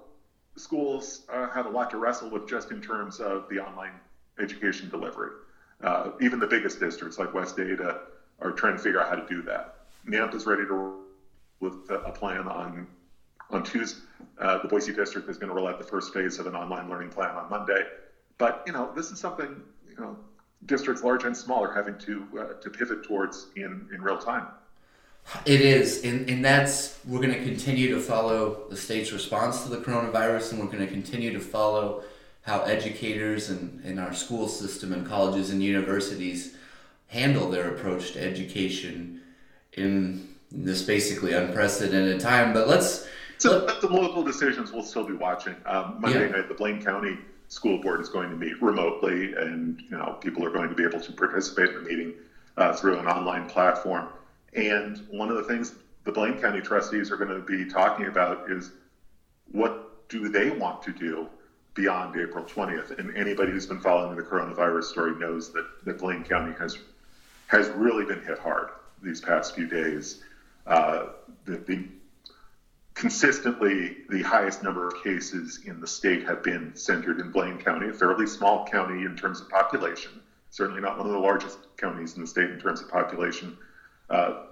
schools 0.55 1.25
uh, 1.29 1.49
have 1.49 1.65
a 1.65 1.69
lot 1.69 1.89
to 1.91 1.97
wrestle 1.97 2.29
with 2.29 2.47
just 2.47 2.71
in 2.71 2.81
terms 2.81 3.19
of 3.19 3.47
the 3.49 3.59
online 3.59 3.93
education 4.39 4.89
delivery. 4.89 5.31
Uh, 5.83 6.11
even 6.21 6.39
the 6.39 6.47
biggest 6.47 6.79
districts 6.79 7.19
like 7.19 7.33
West 7.33 7.59
Ada 7.59 8.01
are 8.39 8.51
trying 8.51 8.75
to 8.75 8.81
figure 8.81 8.99
out 8.99 9.09
how 9.09 9.15
to 9.15 9.27
do 9.27 9.41
that. 9.43 9.75
Nampa's 10.05 10.45
ready 10.45 10.63
to 10.63 11.03
with 11.59 11.89
a 11.89 12.11
plan 12.11 12.47
on 12.47 12.87
on 13.49 13.63
Tuesday. 13.63 14.01
Uh, 14.39 14.61
the 14.61 14.67
Boise 14.67 14.93
district 14.93 15.29
is 15.29 15.37
going 15.37 15.49
to 15.49 15.55
roll 15.55 15.67
out 15.67 15.79
the 15.79 15.85
first 15.85 16.13
phase 16.13 16.39
of 16.39 16.47
an 16.47 16.55
online 16.55 16.89
learning 16.89 17.09
plan 17.09 17.35
on 17.35 17.49
Monday. 17.49 17.85
But 18.37 18.63
you 18.67 18.73
know, 18.73 18.91
this 18.95 19.11
is 19.11 19.19
something 19.19 19.61
you 19.89 19.95
know 19.97 20.15
districts 20.65 21.03
large 21.03 21.23
and 21.23 21.35
small 21.35 21.63
are 21.63 21.73
having 21.73 21.97
to 21.99 22.27
uh, 22.39 22.53
to 22.61 22.69
pivot 22.69 23.03
towards 23.03 23.47
in 23.55 23.87
in 23.93 24.01
real 24.01 24.17
time. 24.17 24.47
It 25.45 25.59
is, 25.59 26.05
and, 26.05 26.29
and 26.29 26.45
that's 26.45 26.99
we're 27.05 27.19
going 27.19 27.33
to 27.33 27.43
continue 27.43 27.93
to 27.93 27.99
follow 27.99 28.69
the 28.69 28.77
state's 28.77 29.11
response 29.11 29.63
to 29.63 29.69
the 29.69 29.77
coronavirus, 29.77 30.51
and 30.51 30.61
we're 30.61 30.67
going 30.67 30.85
to 30.85 30.91
continue 30.91 31.33
to 31.33 31.39
follow 31.39 32.03
how 32.43 32.61
educators 32.61 33.49
and 33.49 33.83
in 33.83 33.99
our 33.99 34.13
school 34.13 34.47
system 34.47 34.93
and 34.93 35.05
colleges 35.05 35.49
and 35.49 35.61
universities 35.61 36.55
handle 37.07 37.49
their 37.49 37.73
approach 37.73 38.13
to 38.13 38.21
education 38.21 39.21
in 39.73 40.29
this 40.49 40.81
basically 40.81 41.33
unprecedented 41.33 42.19
time. 42.19 42.53
But 42.53 42.67
let's. 42.67 43.07
So 43.37 43.65
let, 43.65 43.81
the 43.81 43.87
local 43.87 44.23
decisions 44.23 44.71
we'll 44.71 44.83
still 44.83 45.03
be 45.03 45.13
watching. 45.13 45.55
Um, 45.65 45.97
Monday 45.99 46.27
yeah. 46.27 46.37
night, 46.37 46.47
the 46.47 46.55
Blaine 46.55 46.83
County 46.83 47.17
school 47.49 47.79
board 47.79 48.01
is 48.01 48.09
going 48.09 48.29
to 48.29 48.35
meet 48.35 48.61
remotely, 48.61 49.33
and 49.33 49.81
you 49.81 49.97
know 49.97 50.17
people 50.21 50.43
are 50.45 50.51
going 50.51 50.69
to 50.69 50.75
be 50.75 50.83
able 50.83 50.99
to 50.99 51.11
participate 51.11 51.69
in 51.69 51.75
the 51.75 51.89
meeting 51.89 52.13
uh, 52.57 52.73
through 52.73 52.97
an 52.97 53.07
online 53.07 53.47
platform. 53.47 54.07
And 54.53 55.05
one 55.09 55.29
of 55.29 55.37
the 55.37 55.43
things 55.43 55.75
the 56.03 56.11
Blaine 56.11 56.39
County 56.39 56.61
trustees 56.61 57.11
are 57.11 57.17
going 57.17 57.29
to 57.29 57.41
be 57.41 57.65
talking 57.65 58.07
about 58.07 58.49
is 58.49 58.71
what 59.51 60.07
do 60.09 60.29
they 60.29 60.49
want 60.49 60.81
to 60.83 60.91
do 60.91 61.27
beyond 61.73 62.19
April 62.19 62.43
20th. 62.43 62.97
And 62.97 63.15
anybody 63.15 63.51
who's 63.51 63.67
been 63.67 63.79
following 63.79 64.17
the 64.17 64.23
coronavirus 64.23 64.85
story 64.85 65.15
knows 65.15 65.53
that, 65.53 65.65
that 65.85 65.99
Blaine 65.99 66.23
County 66.23 66.53
has 66.59 66.77
has 67.47 67.69
really 67.69 68.03
been 68.03 68.21
hit 68.23 68.39
hard 68.39 68.69
these 69.01 69.21
past 69.21 69.55
few 69.55 69.67
days. 69.67 70.21
Uh, 70.65 71.07
the, 71.45 71.57
the 71.57 71.87
consistently 72.97 73.97
the 74.09 74.23
highest 74.23 74.63
number 74.63 74.87
of 74.87 75.03
cases 75.03 75.59
in 75.65 75.79
the 75.79 75.85
state 75.85 76.25
have 76.25 76.41
been 76.41 76.75
centered 76.75 77.19
in 77.19 77.29
Blaine 77.29 77.59
County, 77.59 77.89
a 77.89 77.93
fairly 77.93 78.25
small 78.25 78.65
county 78.65 79.05
in 79.05 79.15
terms 79.15 79.39
of 79.39 79.47
population, 79.49 80.11
certainly 80.49 80.81
not 80.81 80.97
one 80.97 81.05
of 81.05 81.13
the 81.13 81.19
largest 81.19 81.59
counties 81.77 82.15
in 82.15 82.21
the 82.21 82.27
state 82.27 82.49
in 82.49 82.59
terms 82.59 82.81
of 82.81 82.89
population. 82.89 83.55
Uh, 84.09 84.45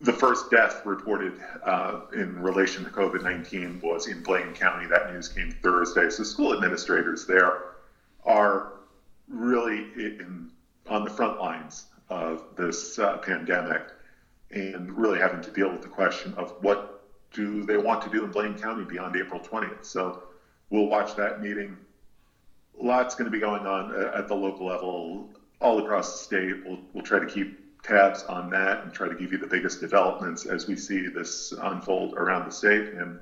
the 0.00 0.12
first 0.12 0.50
death 0.50 0.86
reported 0.86 1.34
uh, 1.64 2.00
in 2.14 2.40
relation 2.40 2.82
to 2.84 2.90
COVID 2.90 3.22
19 3.22 3.80
was 3.82 4.06
in 4.06 4.22
Blaine 4.22 4.54
County. 4.54 4.86
That 4.86 5.12
news 5.12 5.28
came 5.28 5.50
Thursday. 5.50 6.08
So, 6.08 6.22
school 6.22 6.54
administrators 6.54 7.26
there 7.26 7.74
are 8.24 8.72
really 9.28 9.88
in, 9.96 10.50
on 10.88 11.04
the 11.04 11.10
front 11.10 11.38
lines 11.38 11.86
of 12.08 12.44
this 12.56 12.98
uh, 12.98 13.18
pandemic 13.18 13.82
and 14.50 14.96
really 14.96 15.18
having 15.18 15.42
to 15.42 15.50
deal 15.50 15.70
with 15.70 15.82
the 15.82 15.88
question 15.88 16.32
of 16.38 16.52
what 16.62 16.97
do 17.32 17.64
they 17.64 17.76
want 17.76 18.02
to 18.02 18.10
do 18.10 18.24
in 18.24 18.30
Blaine 18.30 18.58
County 18.58 18.84
beyond 18.84 19.16
April 19.16 19.40
20th. 19.40 19.84
So, 19.84 20.22
we'll 20.70 20.86
watch 20.86 21.16
that 21.16 21.40
meeting. 21.40 21.76
Lots 22.80 23.14
going 23.14 23.26
to 23.26 23.30
be 23.30 23.40
going 23.40 23.66
on 23.66 23.94
at 24.14 24.28
the 24.28 24.34
local 24.34 24.66
level, 24.66 25.30
all 25.60 25.78
across 25.82 26.12
the 26.12 26.24
state. 26.24 26.64
We'll, 26.64 26.78
we'll 26.92 27.04
try 27.04 27.18
to 27.18 27.26
keep 27.26 27.82
tabs 27.82 28.24
on 28.24 28.50
that 28.50 28.84
and 28.84 28.92
try 28.92 29.08
to 29.08 29.14
give 29.14 29.32
you 29.32 29.38
the 29.38 29.46
biggest 29.46 29.80
developments 29.80 30.46
as 30.46 30.66
we 30.66 30.76
see 30.76 31.08
this 31.08 31.52
unfold 31.62 32.14
around 32.14 32.46
the 32.46 32.52
state. 32.52 32.92
And 32.92 33.18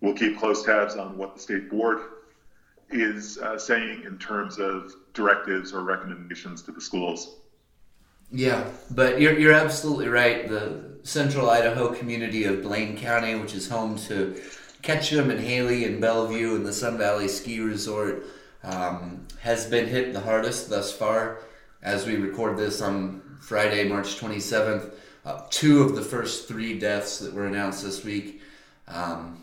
we'll 0.00 0.14
keep 0.14 0.38
close 0.38 0.62
tabs 0.62 0.96
on 0.96 1.16
what 1.18 1.34
the 1.34 1.40
state 1.40 1.70
board 1.70 1.98
is 2.90 3.36
uh, 3.38 3.58
saying 3.58 4.04
in 4.04 4.18
terms 4.18 4.58
of 4.58 4.94
directives 5.12 5.72
or 5.72 5.82
recommendations 5.82 6.62
to 6.62 6.72
the 6.72 6.80
schools. 6.80 7.36
Yeah, 8.30 8.70
but 8.90 9.20
you're, 9.20 9.38
you're 9.38 9.54
absolutely 9.54 10.08
right. 10.08 10.48
The 10.48 10.97
central 11.08 11.48
Idaho 11.48 11.94
community 11.94 12.44
of 12.44 12.62
Blaine 12.62 12.94
County, 12.94 13.34
which 13.34 13.54
is 13.54 13.66
home 13.66 13.96
to 13.96 14.38
Ketchum 14.82 15.30
and 15.30 15.40
Hailey 15.40 15.86
and 15.86 16.02
Bellevue 16.02 16.54
and 16.54 16.66
the 16.66 16.72
Sun 16.72 16.98
Valley 16.98 17.28
Ski 17.28 17.60
Resort, 17.60 18.26
um, 18.62 19.26
has 19.40 19.64
been 19.64 19.86
hit 19.86 20.12
the 20.12 20.20
hardest 20.20 20.68
thus 20.68 20.92
far. 20.92 21.38
As 21.82 22.06
we 22.06 22.16
record 22.16 22.58
this 22.58 22.82
on 22.82 23.22
Friday, 23.40 23.88
March 23.88 24.20
27th. 24.20 24.90
Uh, 25.24 25.46
two 25.48 25.80
of 25.80 25.96
the 25.96 26.02
first 26.02 26.46
three 26.46 26.78
deaths 26.78 27.20
that 27.20 27.32
were 27.32 27.46
announced 27.46 27.82
this 27.82 28.04
week 28.04 28.42
um, 28.86 29.42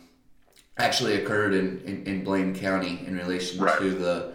actually 0.77 1.15
occurred 1.15 1.55
in, 1.55 1.81
in, 1.81 2.03
in, 2.03 2.23
Blaine 2.23 2.53
County 2.53 3.03
in 3.07 3.15
relation 3.17 3.59
right. 3.59 3.77
to 3.79 3.89
the 3.89 4.33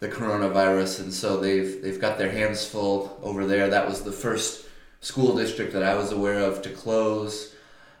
the 0.00 0.08
coronavirus, 0.08 1.00
and 1.00 1.12
so 1.12 1.38
they've 1.40 1.82
they've 1.82 2.00
got 2.00 2.18
their 2.18 2.30
hands 2.30 2.64
full 2.64 3.18
over 3.22 3.46
there. 3.46 3.68
That 3.68 3.88
was 3.88 4.02
the 4.02 4.12
first 4.12 4.67
school 5.00 5.36
district 5.36 5.72
that 5.72 5.82
I 5.82 5.94
was 5.94 6.12
aware 6.12 6.38
of 6.40 6.62
to 6.62 6.70
close. 6.70 7.54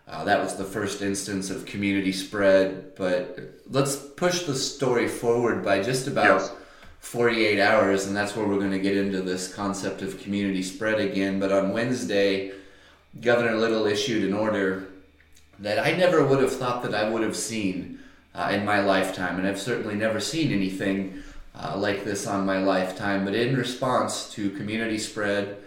Uh, 0.06 0.24
that 0.24 0.42
was 0.42 0.56
the 0.56 0.64
first 0.64 1.02
instance 1.02 1.50
of 1.50 1.66
community 1.66 2.12
spread. 2.12 2.94
But 2.96 3.38
let's 3.68 3.96
push 3.96 4.44
the 4.44 4.54
story 4.54 5.06
forward 5.06 5.62
by 5.64 5.82
just 5.82 6.06
about 6.06 6.40
yes. 6.40 6.52
48 7.00 7.60
hours, 7.60 8.06
and 8.06 8.16
that's 8.16 8.34
where 8.34 8.46
we're 8.46 8.58
going 8.58 8.70
to 8.70 8.78
get 8.78 8.96
into 8.96 9.20
this 9.20 9.52
concept 9.52 10.02
of 10.02 10.20
community 10.20 10.62
spread 10.62 10.98
again. 10.98 11.38
But 11.38 11.52
on 11.52 11.72
Wednesday, 11.72 12.52
Governor 13.20 13.56
Little 13.56 13.86
issued 13.86 14.24
an 14.24 14.34
order 14.34 14.88
that 15.58 15.78
I 15.78 15.92
never 15.92 16.24
would 16.24 16.40
have 16.40 16.52
thought 16.52 16.82
that 16.82 16.94
I 16.94 17.08
would 17.08 17.22
have 17.22 17.36
seen 17.36 18.00
uh, 18.34 18.50
in 18.52 18.64
my 18.64 18.80
lifetime, 18.80 19.38
and 19.38 19.46
I've 19.46 19.60
certainly 19.60 19.94
never 19.94 20.20
seen 20.20 20.52
anything 20.52 21.22
uh, 21.54 21.76
like 21.76 22.04
this 22.04 22.26
on 22.26 22.46
my 22.46 22.58
lifetime. 22.58 23.24
But 23.24 23.34
in 23.34 23.56
response 23.56 24.32
to 24.34 24.50
community 24.50 24.98
spread 24.98 25.58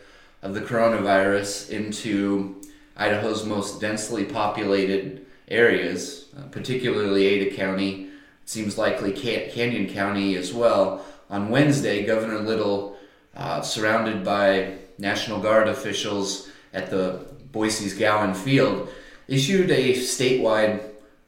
of 0.42 0.54
the 0.54 0.62
coronavirus 0.62 1.70
into 1.70 2.62
Idaho's 2.98 3.46
most 3.46 3.80
densely 3.80 4.26
populated 4.26 5.26
areas, 5.48 6.30
uh, 6.38 6.44
particularly 6.48 7.26
Ada 7.26 7.56
County, 7.56 8.10
seems 8.46 8.78
likely 8.78 9.12
Canyon 9.12 9.88
County 9.88 10.36
as 10.36 10.54
well 10.54 11.06
on 11.30 11.50
Wednesday, 11.50 12.06
Governor 12.06 12.40
Little, 12.40 12.98
uh, 13.36 13.62
surrounded 13.62 14.24
by 14.24 14.74
National 14.98 15.40
Guard 15.40 15.68
officials 15.68 16.50
at 16.74 16.90
the 16.90 17.26
Boise's 17.52 17.94
Gowen 17.94 18.34
Field, 18.34 18.90
issued 19.28 19.72
a 19.72 19.94
statewide 19.94 20.82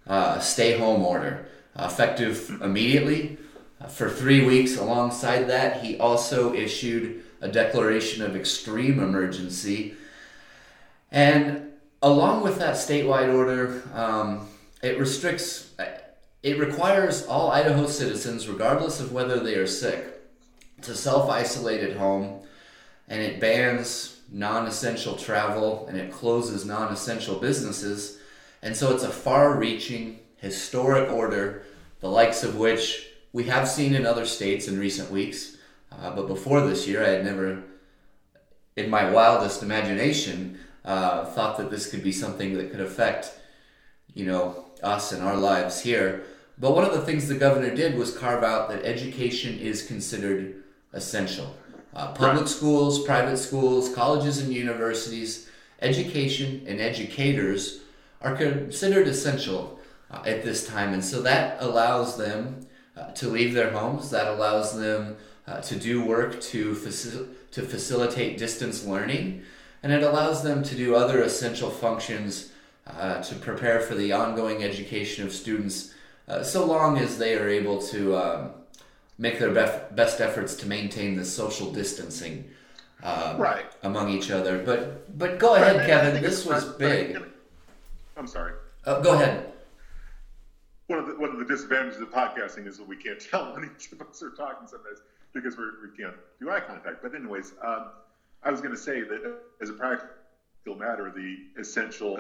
uh, 0.08 0.39
stay 0.39 0.77
home 0.77 1.03
order, 1.03 1.46
effective 1.77 2.51
immediately 2.62 3.38
uh, 3.79 3.88
for 3.88 4.10
three 4.10 4.46
weeks. 4.46 4.77
Alongside 4.77 5.43
that, 5.46 5.82
he 5.82 5.98
also 5.98 6.53
issued 6.53 7.24
a 7.44 7.50
declaration 7.50 8.24
of 8.24 8.36
extreme 8.36 9.00
emergency. 9.00 9.96
And 11.12 11.74
along 12.02 12.42
with 12.42 12.58
that 12.60 12.76
statewide 12.76 13.34
order, 13.34 13.84
um, 13.94 14.48
it 14.82 14.98
restricts 14.98 15.70
it 16.42 16.60
requires 16.60 17.26
all 17.26 17.52
Idaho 17.52 17.88
citizens, 17.88 18.50
regardless 18.50 19.00
of 19.00 19.14
whether 19.14 19.40
they 19.40 19.56
are 19.56 19.68
sick, 19.68 20.22
to 20.82 20.96
self 20.96 21.30
isolate 21.30 21.82
at 21.82 21.98
home, 21.98 22.42
and 23.08 23.22
it 23.22 23.40
bans 23.40 24.22
non 24.32 24.66
essential 24.66 25.16
travel 25.16 25.86
and 25.88 25.98
it 25.98 26.12
closes 26.12 26.66
non 26.66 26.92
essential 26.92 27.36
businesses. 27.40 28.20
And 28.62 28.76
so 28.76 28.94
it's 28.94 29.04
a 29.04 29.10
far 29.10 29.58
reaching, 29.58 30.20
historic 30.38 31.12
order, 31.12 31.64
the 32.00 32.10
likes 32.10 32.44
of 32.44 32.58
which 32.58 33.08
we 33.34 33.46
have 33.46 33.68
seen 33.68 33.96
in 33.96 34.06
other 34.06 34.26
states 34.26 34.68
in 34.68 34.80
recent 34.80 35.12
weeks. 35.12 35.52
Uh, 36.02 36.16
but 36.16 36.28
before 36.28 36.62
this 36.62 36.88
year, 36.88 37.04
I 37.04 37.10
had 37.10 37.26
never, 37.26 37.64
in 38.76 38.90
my 38.90 39.10
wildest 39.10 39.64
imagination, 39.64 40.60
uh, 40.86 41.26
thought 41.26 41.58
that 41.58 41.72
this 41.72 41.90
could 41.90 42.04
be 42.04 42.12
something 42.12 42.58
that 42.58 42.72
could 42.72 42.82
affect, 42.82 43.34
you 44.14 44.26
know, 44.26 44.66
us 44.82 45.12
and 45.12 45.24
our 45.24 45.38
lives 45.38 45.82
here. 45.82 46.24
But 46.58 46.76
one 46.76 46.84
of 46.84 46.94
the 46.94 47.02
things 47.02 47.28
the 47.28 47.36
governor 47.36 47.74
did 47.74 47.98
was 47.98 48.16
carve 48.18 48.44
out 48.44 48.70
that 48.70 48.86
education 48.86 49.58
is 49.60 49.88
considered 49.88 50.64
essential. 50.92 51.56
Uh, 51.96 52.12
public 52.14 52.42
right. 52.42 52.50
schools, 52.50 53.06
private 53.06 53.38
schools, 53.38 53.94
colleges, 53.94 54.40
and 54.40 54.54
universities, 54.54 55.50
education 55.82 56.64
and 56.68 56.80
educators 56.80 57.82
are 58.22 58.36
considered 58.36 59.08
essential 59.08 59.80
uh, 60.10 60.24
at 60.26 60.44
this 60.44 60.66
time. 60.68 60.94
And 60.94 61.04
so 61.04 61.22
that 61.22 61.62
allows 61.62 62.18
them 62.18 62.68
uh, 62.98 63.12
to 63.12 63.28
leave 63.28 63.54
their 63.54 63.72
homes, 63.72 64.10
that 64.12 64.28
allows 64.28 64.78
them 64.78 65.18
uh, 65.48 65.62
to 65.62 65.76
do 65.76 66.04
work 66.04 66.40
to, 66.42 66.74
faci- 66.74 67.28
to 67.52 67.62
facilitate 67.62 68.38
distance 68.38 68.86
learning, 68.86 69.44
and 69.82 69.92
it 69.92 70.04
allows 70.04 70.44
them 70.44 70.64
to 70.64 70.76
do 70.76 70.96
other 70.96 71.22
essential 71.22 71.70
functions 71.70 72.52
uh, 72.88 73.22
to 73.22 73.36
prepare 73.36 73.80
for 73.80 73.96
the 73.96 74.12
ongoing 74.12 74.64
education 74.64 75.26
of 75.26 75.32
students 75.32 75.94
uh, 76.28 76.44
so 76.44 76.66
long 76.66 76.98
as 76.98 77.18
they 77.18 77.38
are 77.38 77.50
able 77.50 77.82
to 77.82 78.16
um, 78.16 78.52
make 79.18 79.40
their 79.40 79.52
best 79.52 79.96
best 79.96 80.22
efforts 80.22 80.56
to 80.56 80.68
maintain 80.68 81.16
the 81.16 81.26
social 81.26 81.72
distancing 81.72 82.50
um, 83.04 83.38
right. 83.38 83.66
among 83.84 84.10
each 84.10 84.32
other. 84.32 84.64
But 84.64 85.18
but 85.18 85.40
go 85.40 85.56
ahead, 85.56 85.78
right. 85.78 85.88
Kevin. 85.88 86.22
This 86.22 86.46
was 86.46 86.66
big. 86.76 87.22
I'm 88.16 88.28
sorry. 88.28 88.54
Uh, 88.86 89.02
go 89.02 89.14
ahead. 89.14 89.52
One 90.88 91.00
of 91.00 91.08
the 91.08 91.16
one 91.16 91.30
of 91.30 91.40
the 91.40 91.46
disadvantages 91.46 92.02
of 92.02 92.10
podcasting 92.12 92.68
is 92.68 92.78
that 92.78 92.88
we 92.88 92.96
can't 92.96 93.20
tell 93.32 93.54
when 93.54 93.70
each 93.76 93.92
of 93.92 94.02
us 94.02 94.22
are 94.24 94.32
talking 94.32 94.68
sometimes 94.68 95.00
because 95.34 95.58
we're, 95.58 95.72
we 95.82 95.98
can't 95.98 96.16
do 96.40 96.50
eye 96.50 96.60
contact. 96.60 97.02
But 97.02 97.16
anyways, 97.16 97.54
um, 97.66 97.88
I 98.44 98.52
was 98.52 98.62
going 98.62 98.74
to 98.74 98.82
say 98.82 99.02
that 99.02 99.38
as 99.62 99.70
a 99.70 99.74
practical 99.74 100.75
matter, 100.78 101.12
the 101.12 101.38
essential 101.60 102.18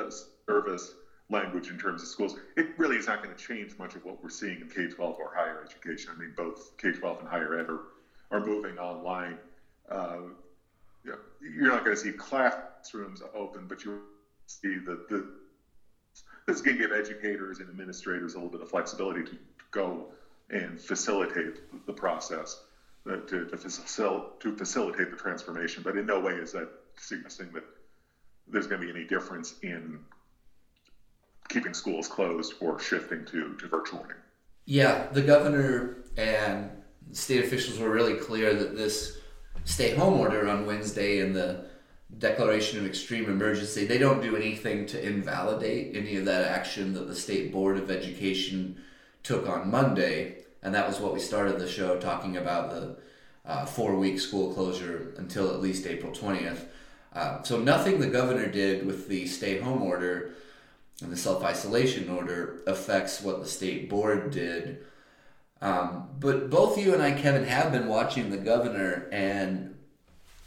service 0.47 0.93
language 1.29 1.69
in 1.69 1.77
terms 1.77 2.01
of 2.01 2.07
schools, 2.07 2.35
it 2.57 2.67
really 2.77 2.97
is 2.97 3.07
not 3.07 3.23
going 3.23 3.35
to 3.35 3.41
change 3.41 3.77
much 3.77 3.95
of 3.95 4.03
what 4.05 4.21
we're 4.23 4.29
seeing 4.29 4.61
in 4.61 4.69
K 4.69 4.87
12 4.87 5.15
or 5.19 5.31
higher 5.35 5.63
education. 5.63 6.11
I 6.15 6.19
mean, 6.19 6.33
both 6.35 6.77
K 6.77 6.91
12 6.91 7.19
and 7.19 7.27
higher 7.27 7.59
ed 7.59 7.67
are, 7.69 7.81
are 8.31 8.45
moving 8.45 8.77
online. 8.77 9.37
Uh, 9.89 10.17
you 11.03 11.11
know, 11.11 11.17
you're 11.41 11.71
not 11.71 11.83
going 11.83 11.95
to 11.95 12.01
see 12.01 12.11
classrooms 12.11 13.21
open, 13.35 13.65
but 13.67 13.83
you 13.83 14.01
see 14.47 14.77
that 14.85 15.09
the, 15.09 15.25
this 16.47 16.57
is 16.57 16.61
going 16.61 16.77
to 16.77 16.83
give 16.83 16.91
educators 16.91 17.59
and 17.59 17.69
administrators 17.69 18.33
a 18.33 18.37
little 18.37 18.51
bit 18.51 18.61
of 18.61 18.69
flexibility 18.69 19.23
to 19.23 19.37
go 19.71 20.07
and 20.49 20.79
facilitate 20.79 21.85
the 21.85 21.93
process, 21.93 22.61
to, 23.05 23.45
to, 23.45 23.57
facil- 23.57 24.39
to 24.39 24.55
facilitate 24.55 25.11
the 25.11 25.17
transformation. 25.17 25.83
But 25.83 25.97
in 25.97 26.05
no 26.05 26.19
way 26.19 26.33
is 26.33 26.53
that 26.53 26.69
suggesting 26.97 27.51
that 27.53 27.63
there's 28.47 28.67
going 28.67 28.81
to 28.81 28.87
be 28.87 28.93
any 28.93 29.07
difference 29.07 29.55
in 29.61 29.99
keeping 31.49 31.73
schools 31.73 32.07
closed 32.07 32.53
or 32.59 32.79
shifting 32.79 33.25
to, 33.25 33.55
to 33.55 33.67
virtual 33.67 33.99
learning. 34.01 34.17
Yeah, 34.65 35.07
the 35.11 35.21
governor 35.21 35.97
and 36.17 36.69
state 37.11 37.43
officials 37.43 37.79
were 37.79 37.89
really 37.89 38.15
clear 38.15 38.53
that 38.53 38.75
this 38.75 39.17
stay 39.65 39.95
home 39.95 40.19
order 40.19 40.47
on 40.47 40.65
Wednesday 40.65 41.19
and 41.19 41.35
the 41.35 41.65
declaration 42.17 42.79
of 42.79 42.85
extreme 42.85 43.25
emergency, 43.25 43.85
they 43.85 43.97
don't 43.97 44.21
do 44.21 44.35
anything 44.35 44.85
to 44.85 45.05
invalidate 45.05 45.95
any 45.95 46.15
of 46.15 46.25
that 46.25 46.43
action 46.43 46.93
that 46.93 47.07
the 47.07 47.15
State 47.15 47.51
Board 47.51 47.77
of 47.77 47.89
Education 47.89 48.81
took 49.23 49.47
on 49.47 49.69
Monday. 49.69 50.42
And 50.63 50.73
that 50.73 50.87
was 50.87 50.99
what 50.99 51.13
we 51.13 51.19
started 51.19 51.59
the 51.59 51.67
show 51.67 51.99
talking 51.99 52.37
about 52.37 52.71
the 52.71 52.95
uh, 53.45 53.65
four 53.65 53.95
week 53.95 54.19
school 54.19 54.53
closure 54.53 55.13
until 55.17 55.49
at 55.53 55.61
least 55.61 55.85
April 55.85 56.11
20th. 56.11 56.65
Uh, 57.13 57.43
so, 57.43 57.59
nothing 57.59 57.99
the 57.99 58.07
governor 58.07 58.47
did 58.47 58.87
with 58.87 59.07
the 59.07 59.27
stay 59.27 59.59
home 59.59 59.83
order 59.83 60.33
and 61.01 61.11
the 61.11 61.17
self 61.17 61.43
isolation 61.43 62.09
order 62.09 62.61
affects 62.65 63.21
what 63.21 63.41
the 63.41 63.47
state 63.47 63.89
board 63.89 64.31
did. 64.31 64.83
Um, 65.61 66.09
but 66.19 66.49
both 66.49 66.77
you 66.77 66.93
and 66.93 67.01
I, 67.01 67.11
Kevin, 67.11 67.45
have 67.45 67.71
been 67.71 67.87
watching 67.87 68.29
the 68.29 68.37
governor, 68.37 69.07
and 69.11 69.75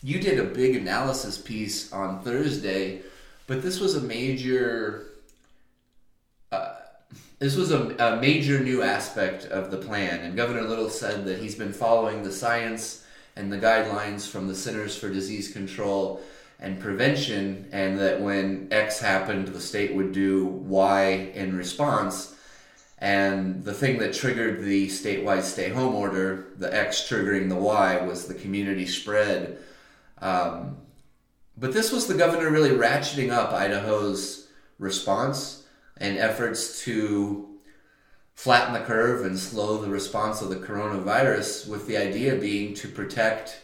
you 0.03 0.21
did 0.21 0.39
a 0.39 0.45
big 0.45 0.77
analysis 0.77 1.39
piece 1.39 1.93
on 1.93 2.23
Thursday, 2.23 3.03
but 3.47 3.63
this 3.63 3.81
was 3.81 3.97
a 3.97 4.01
major. 4.01 5.07
This 7.39 7.55
was 7.55 7.71
a, 7.71 7.95
a 7.99 8.17
major 8.19 8.61
new 8.61 8.83
aspect 8.83 9.45
of 9.45 9.71
the 9.71 9.77
plan, 9.77 10.21
and 10.21 10.37
Governor 10.37 10.63
Little 10.63 10.89
said 10.89 11.27
that 11.27 11.39
he's 11.39 11.55
been 11.55 11.73
following 11.73 12.23
the 12.23 12.33
science 12.33 13.05
and 13.37 13.53
the 13.53 13.59
guidelines 13.59 14.27
from 14.27 14.49
the 14.49 14.55
Centers 14.55 14.97
for 14.97 15.11
Disease 15.11 15.53
Control 15.53 16.23
and 16.59 16.81
Prevention, 16.81 17.69
and 17.73 17.99
that 17.99 18.23
when 18.23 18.69
X 18.71 19.01
happened, 19.01 19.49
the 19.49 19.61
state 19.61 19.95
would 19.95 20.13
do 20.13 20.47
Y 20.47 21.31
in 21.35 21.55
response. 21.55 22.35
And 22.97 23.63
the 23.63 23.75
thing 23.75 23.99
that 23.99 24.15
triggered 24.15 24.65
the 24.65 24.87
statewide 24.89 25.43
stay 25.43 25.69
home 25.69 25.95
order, 25.95 26.47
the 26.57 26.75
X 26.75 27.07
triggering 27.07 27.51
the 27.51 27.57
Y, 27.57 27.99
was 28.07 28.27
the 28.27 28.35
community 28.35 28.87
spread. 28.87 29.59
Um, 30.23 30.79
but 31.59 31.75
this 31.75 31.93
was 31.93 32.07
the 32.07 32.15
governor 32.15 32.51
really 32.51 32.71
ratcheting 32.71 33.31
up 33.31 33.53
Idaho's 33.53 34.49
response 34.79 35.66
and 35.97 36.19
efforts 36.19 36.85
to 36.85 37.49
flatten 38.35 38.75
the 38.75 38.81
curve 38.81 39.25
and 39.25 39.39
slow 39.39 39.79
the 39.79 39.89
response 39.89 40.43
of 40.43 40.51
the 40.51 40.57
coronavirus, 40.57 41.67
with 41.69 41.87
the 41.87 41.97
idea 41.97 42.37
being 42.37 42.75
to 42.75 42.89
protect 42.89 43.63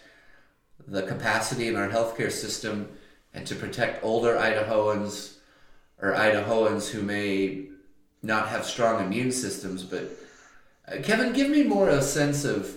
the 0.86 1.02
capacity 1.02 1.68
in 1.68 1.76
our 1.76 1.88
healthcare 1.88 2.32
system 2.32 2.88
and 3.34 3.46
to 3.46 3.54
protect 3.54 4.02
older 4.02 4.34
Idahoans 4.34 5.36
or 6.00 6.12
Idahoans 6.12 6.90
who 6.90 7.02
may 7.02 7.66
not 8.22 8.48
have 8.48 8.64
strong 8.64 9.04
immune 9.04 9.32
systems. 9.32 9.82
But 9.82 10.10
uh, 10.88 11.02
Kevin, 11.02 11.32
give 11.32 11.50
me 11.50 11.62
more 11.62 11.88
of 11.88 11.98
a 11.98 12.02
sense 12.02 12.44
of 12.44 12.76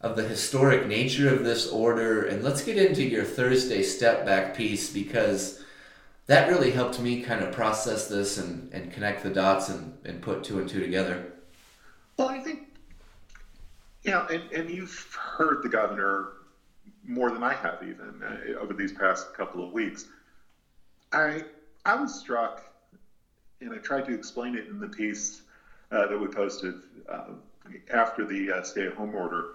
of 0.00 0.16
the 0.16 0.22
historic 0.22 0.86
nature 0.86 1.32
of 1.32 1.44
this 1.44 1.70
order, 1.70 2.24
and 2.24 2.42
let's 2.42 2.64
get 2.64 2.78
into 2.78 3.04
your 3.04 3.24
Thursday 3.24 3.82
step 3.82 4.24
back 4.24 4.56
piece 4.56 4.90
because 4.90 5.59
that 6.30 6.48
really 6.48 6.70
helped 6.70 7.00
me 7.00 7.22
kind 7.22 7.42
of 7.42 7.50
process 7.50 8.06
this 8.06 8.38
and, 8.38 8.72
and 8.72 8.92
connect 8.92 9.24
the 9.24 9.30
dots 9.30 9.68
and, 9.68 9.98
and 10.04 10.22
put 10.22 10.44
two 10.44 10.60
and 10.60 10.68
two 10.68 10.78
together. 10.78 11.32
Well, 12.16 12.28
I 12.28 12.38
think, 12.38 12.68
you 14.04 14.12
know, 14.12 14.28
and, 14.30 14.44
and 14.52 14.70
you've 14.70 15.12
heard 15.12 15.64
the 15.64 15.68
governor 15.68 16.34
more 17.04 17.32
than 17.32 17.42
I 17.42 17.52
have 17.54 17.82
even 17.82 18.22
uh, 18.22 18.60
over 18.60 18.72
these 18.74 18.92
past 18.92 19.34
couple 19.34 19.66
of 19.66 19.72
weeks. 19.72 20.06
I 21.12 21.42
I 21.84 21.96
was 21.96 22.14
struck, 22.20 22.62
and 23.60 23.74
I 23.74 23.78
tried 23.78 24.04
to 24.04 24.14
explain 24.14 24.54
it 24.54 24.68
in 24.68 24.78
the 24.78 24.86
piece 24.86 25.42
uh, 25.90 26.06
that 26.06 26.16
we 26.16 26.28
posted 26.28 26.74
uh, 27.08 27.32
after 27.92 28.24
the 28.24 28.52
uh, 28.52 28.62
stay-at-home 28.62 29.16
order. 29.16 29.46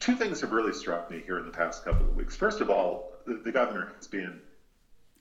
Two 0.00 0.16
things 0.16 0.40
have 0.40 0.50
really 0.50 0.72
struck 0.72 1.12
me 1.12 1.22
here 1.24 1.38
in 1.38 1.44
the 1.44 1.52
past 1.52 1.84
couple 1.84 2.06
of 2.06 2.16
weeks. 2.16 2.34
First 2.34 2.60
of 2.60 2.70
all, 2.70 3.12
the, 3.24 3.34
the 3.34 3.52
governor 3.52 3.92
has 3.96 4.08
been 4.08 4.40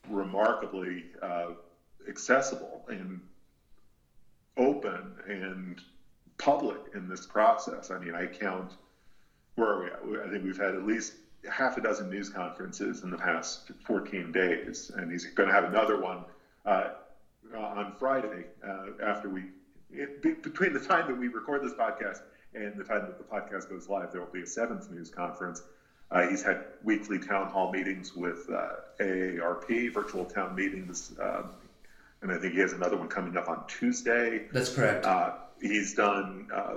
remarkably 0.10 1.06
uh, 1.22 1.54
accessible 2.08 2.86
and 2.90 3.22
open 4.58 5.14
and 5.28 5.82
public 6.38 6.80
in 6.94 7.08
this 7.08 7.26
process. 7.26 7.92
I 7.92 8.00
mean, 8.00 8.16
I 8.16 8.28
count 8.28 8.72
where 9.56 9.70
are 9.70 10.00
we? 10.06 10.20
I 10.20 10.30
think 10.30 10.44
we've 10.44 10.58
had 10.58 10.74
at 10.76 10.86
least 10.86 11.14
half 11.52 11.78
a 11.78 11.82
dozen 11.82 12.10
news 12.10 12.30
conferences 12.30 13.04
in 13.04 13.10
the 13.10 13.18
past 13.18 13.72
14 13.86 14.32
days, 14.32 14.92
and 14.96 15.12
he's 15.12 15.26
going 15.26 15.50
to 15.50 15.54
have 15.54 15.66
another 15.66 16.00
one 16.00 16.24
uh, 16.66 16.90
on 17.56 17.94
Friday 18.00 18.46
uh, 18.66 19.04
after 19.04 19.30
we. 19.30 19.44
It, 19.92 20.22
between 20.22 20.74
the 20.74 20.80
time 20.80 21.08
that 21.08 21.18
we 21.18 21.30
record 21.30 21.64
this 21.64 21.74
podcast 21.74 22.20
and 22.54 22.78
the 22.78 22.84
time 22.84 23.08
that 23.08 23.18
the 23.18 23.24
podcast 23.24 23.70
goes 23.70 23.90
live, 23.90 24.12
there 24.12 24.22
will 24.22 24.32
be 24.32 24.42
a 24.42 24.48
seventh 24.48 24.90
news 24.92 25.10
conference. 25.10 25.64
Uh, 26.12 26.28
he's 26.28 26.42
had 26.42 26.64
weekly 26.84 27.20
town 27.20 27.48
hall 27.50 27.72
meetings 27.72 28.16
with 28.16 28.50
uh, 28.50 28.70
AARP, 29.00 29.94
virtual 29.94 30.26
town 30.26 30.56
meetings, 30.56 31.14
um, 31.22 31.52
and 32.22 32.32
I 32.32 32.38
think 32.38 32.54
he 32.54 32.60
has 32.60 32.74
another 32.74 32.98
one 32.98 33.08
coming 33.08 33.38
up 33.38 33.48
on 33.48 33.64
Tuesday. 33.68 34.48
That's 34.52 34.74
correct. 34.74 35.06
Uh, 35.06 35.34
he's 35.62 35.94
done, 35.94 36.48
uh, 36.54 36.76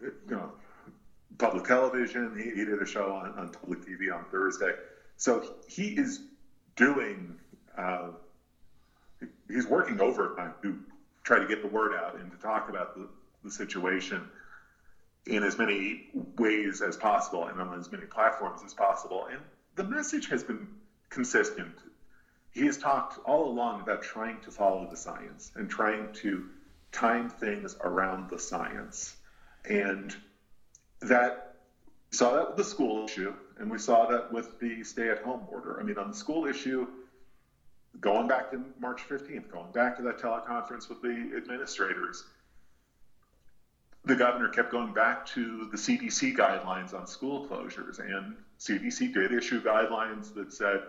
you 0.00 0.12
know, 0.30 0.52
public 1.36 1.64
television. 1.64 2.36
He, 2.36 2.44
he 2.58 2.64
did 2.64 2.80
a 2.80 2.86
show 2.86 3.12
on, 3.12 3.38
on 3.38 3.50
public 3.50 3.80
TV 3.80 4.12
on 4.12 4.24
Thursday. 4.30 4.72
So 5.16 5.54
he 5.68 5.88
is 5.88 6.20
doing, 6.76 7.36
uh, 7.76 8.08
he's 9.48 9.66
working 9.66 10.00
overtime 10.00 10.54
to 10.62 10.78
try 11.22 11.38
to 11.38 11.46
get 11.46 11.62
the 11.62 11.68
word 11.68 11.94
out 11.94 12.16
and 12.18 12.30
to 12.30 12.38
talk 12.38 12.68
about 12.70 12.96
the, 12.96 13.06
the 13.44 13.50
situation 13.50 14.28
in 15.26 15.42
as 15.42 15.58
many 15.58 16.08
ways 16.38 16.80
as 16.80 16.96
possible 16.96 17.46
and 17.46 17.60
on 17.60 17.78
as 17.78 17.92
many 17.92 18.06
platforms 18.06 18.62
as 18.64 18.74
possible. 18.74 19.26
And 19.30 19.40
the 19.76 19.84
message 19.84 20.28
has 20.28 20.42
been 20.42 20.66
consistent. 21.10 21.74
He 22.50 22.66
has 22.66 22.78
talked 22.78 23.18
all 23.26 23.48
along 23.48 23.82
about 23.82 24.02
trying 24.02 24.40
to 24.40 24.50
follow 24.50 24.88
the 24.90 24.96
science 24.96 25.52
and 25.54 25.68
trying 25.68 26.12
to 26.14 26.48
time 26.92 27.28
things 27.28 27.76
around 27.82 28.30
the 28.30 28.38
science. 28.38 29.16
And 29.68 30.16
that 31.00 31.56
saw 32.10 32.32
that 32.34 32.48
with 32.48 32.56
the 32.56 32.64
school 32.64 33.04
issue, 33.04 33.34
and 33.58 33.70
we 33.70 33.78
saw 33.78 34.06
that 34.06 34.32
with 34.32 34.58
the 34.60 34.82
stay-at-home 34.82 35.42
order. 35.50 35.78
I 35.78 35.82
mean, 35.82 35.98
on 35.98 36.08
the 36.08 36.16
school 36.16 36.46
issue, 36.46 36.86
going 38.00 38.28
back 38.28 38.50
to 38.52 38.64
March 38.80 39.02
15th, 39.08 39.50
going 39.50 39.72
back 39.72 39.96
to 39.96 40.02
that 40.02 40.18
teleconference 40.18 40.88
with 40.88 41.02
the 41.02 41.32
administrators, 41.36 42.24
the 44.04 44.16
governor 44.16 44.48
kept 44.48 44.70
going 44.70 44.92
back 44.92 45.22
to 45.24 45.66
the 45.70 45.76
CDC 45.76 46.34
guidelines 46.34 46.94
on 46.94 47.06
school 47.06 47.40
closures, 47.40 47.98
and 47.98 48.36
CDC 48.58 49.12
did 49.12 49.32
issue 49.32 49.60
guidelines 49.60 50.32
that 50.34 50.52
said 50.52 50.82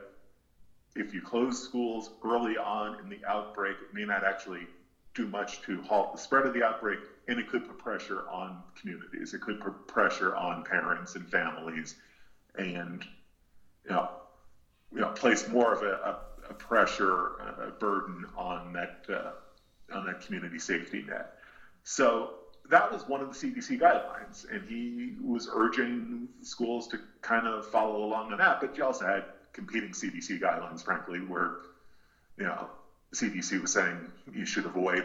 if 0.96 1.14
you 1.14 1.22
close 1.22 1.58
schools 1.58 2.10
early 2.24 2.58
on 2.58 2.96
in 3.02 3.10
the 3.10 3.20
outbreak, 3.28 3.82
it 3.82 3.90
may 3.92 4.06
not 4.06 4.24
actually 4.24 4.70
do 5.16 5.28
much 5.28 5.62
to 5.62 5.82
halt 5.82 6.12
the 6.12 6.18
spread 6.18 6.46
of 6.46 6.54
the 6.54 6.64
outbreak, 6.64 7.00
and 7.28 7.40
it 7.40 7.48
could 7.48 7.64
put 7.64 7.78
pressure 7.78 8.24
on 8.28 8.64
communities. 8.80 9.34
It 9.34 9.42
could 9.42 9.60
put 9.60 9.76
pressure 9.88 10.36
on 10.36 10.64
parents 10.64 11.16
and 11.16 11.28
families, 11.30 11.96
and 12.56 13.06
you 13.86 13.92
know, 13.92 14.10
you 14.94 15.02
know, 15.02 15.10
place 15.12 15.48
more 15.48 15.74
of 15.74 15.82
a, 15.82 15.98
a, 16.04 16.16
a 16.50 16.54
pressure, 16.56 17.32
a 17.58 17.72
burden 17.72 18.26
on 18.36 18.74
that 18.74 18.92
uh, 19.14 19.32
on 19.94 20.06
that 20.06 20.20
community 20.20 20.60
safety 20.60 21.04
net. 21.08 21.28
So 21.84 22.32
that 22.70 22.92
was 22.92 23.08
one 23.08 23.22
of 23.22 23.28
the 23.30 23.36
CDC 23.36 23.80
guidelines, 23.80 24.46
and 24.52 24.64
he 24.68 25.16
was 25.22 25.50
urging 25.52 26.28
schools 26.42 26.88
to 26.90 27.00
kind 27.22 27.48
of 27.48 27.66
follow 27.66 28.04
along 28.04 28.32
on 28.32 28.38
that. 28.38 28.62
But 28.62 28.78
you 28.78 28.84
also 28.84 29.06
had 29.06 29.26
competing 29.54 29.90
CDC 29.90 30.40
guidelines, 30.40 30.84
frankly, 30.84 31.20
where 31.20 31.52
you 32.38 32.46
know 32.46 32.70
CDC 33.14 33.62
was 33.62 33.74
saying 33.74 33.98
you 34.34 34.46
should 34.46 34.66
avoid 34.66 35.04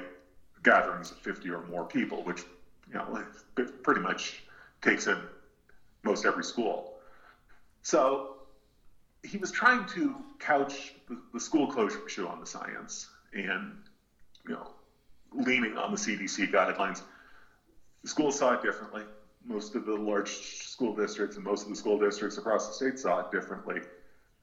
gatherings 0.63 1.11
of 1.11 1.19
50 1.19 1.49
or 1.51 1.63
more 1.63 1.85
people, 1.85 2.23
which 2.25 2.43
you 2.89 2.95
know 2.95 3.25
pretty 3.83 4.01
much 4.01 4.43
takes 4.83 5.07
in 5.07 5.17
most 6.03 6.27
every 6.27 6.45
school. 6.45 6.95
So 7.83 8.37
he 9.23 9.39
was 9.39 9.51
trying 9.51 9.87
to 9.87 10.15
couch 10.39 10.93
the, 11.33 11.41
school 11.41 11.67
closure 11.67 12.01
issue 12.07 12.27
on 12.27 12.41
the 12.41 12.47
science 12.47 13.09
and 13.33 13.73
you 14.47 14.53
know 14.53 14.71
leaning 15.33 15.77
on 15.79 15.91
the 15.91 15.97
CDC 15.97 16.53
guidelines. 16.53 17.01
The 18.05 18.09
schools 18.09 18.39
saw 18.39 18.53
it 18.53 18.63
differently. 18.63 19.03
Most 19.45 19.75
of 19.75 19.85
the 19.85 19.95
large 19.95 20.31
school 20.31 20.95
districts 20.95 21.37
and 21.37 21.45
most 21.45 21.65
of 21.65 21.71
the 21.71 21.77
school 21.77 21.99
districts 21.99 22.39
across 22.39 22.69
the 22.69 22.75
state 22.75 22.99
saw 22.99 23.21
it 23.21 23.33
differently. 23.33 23.81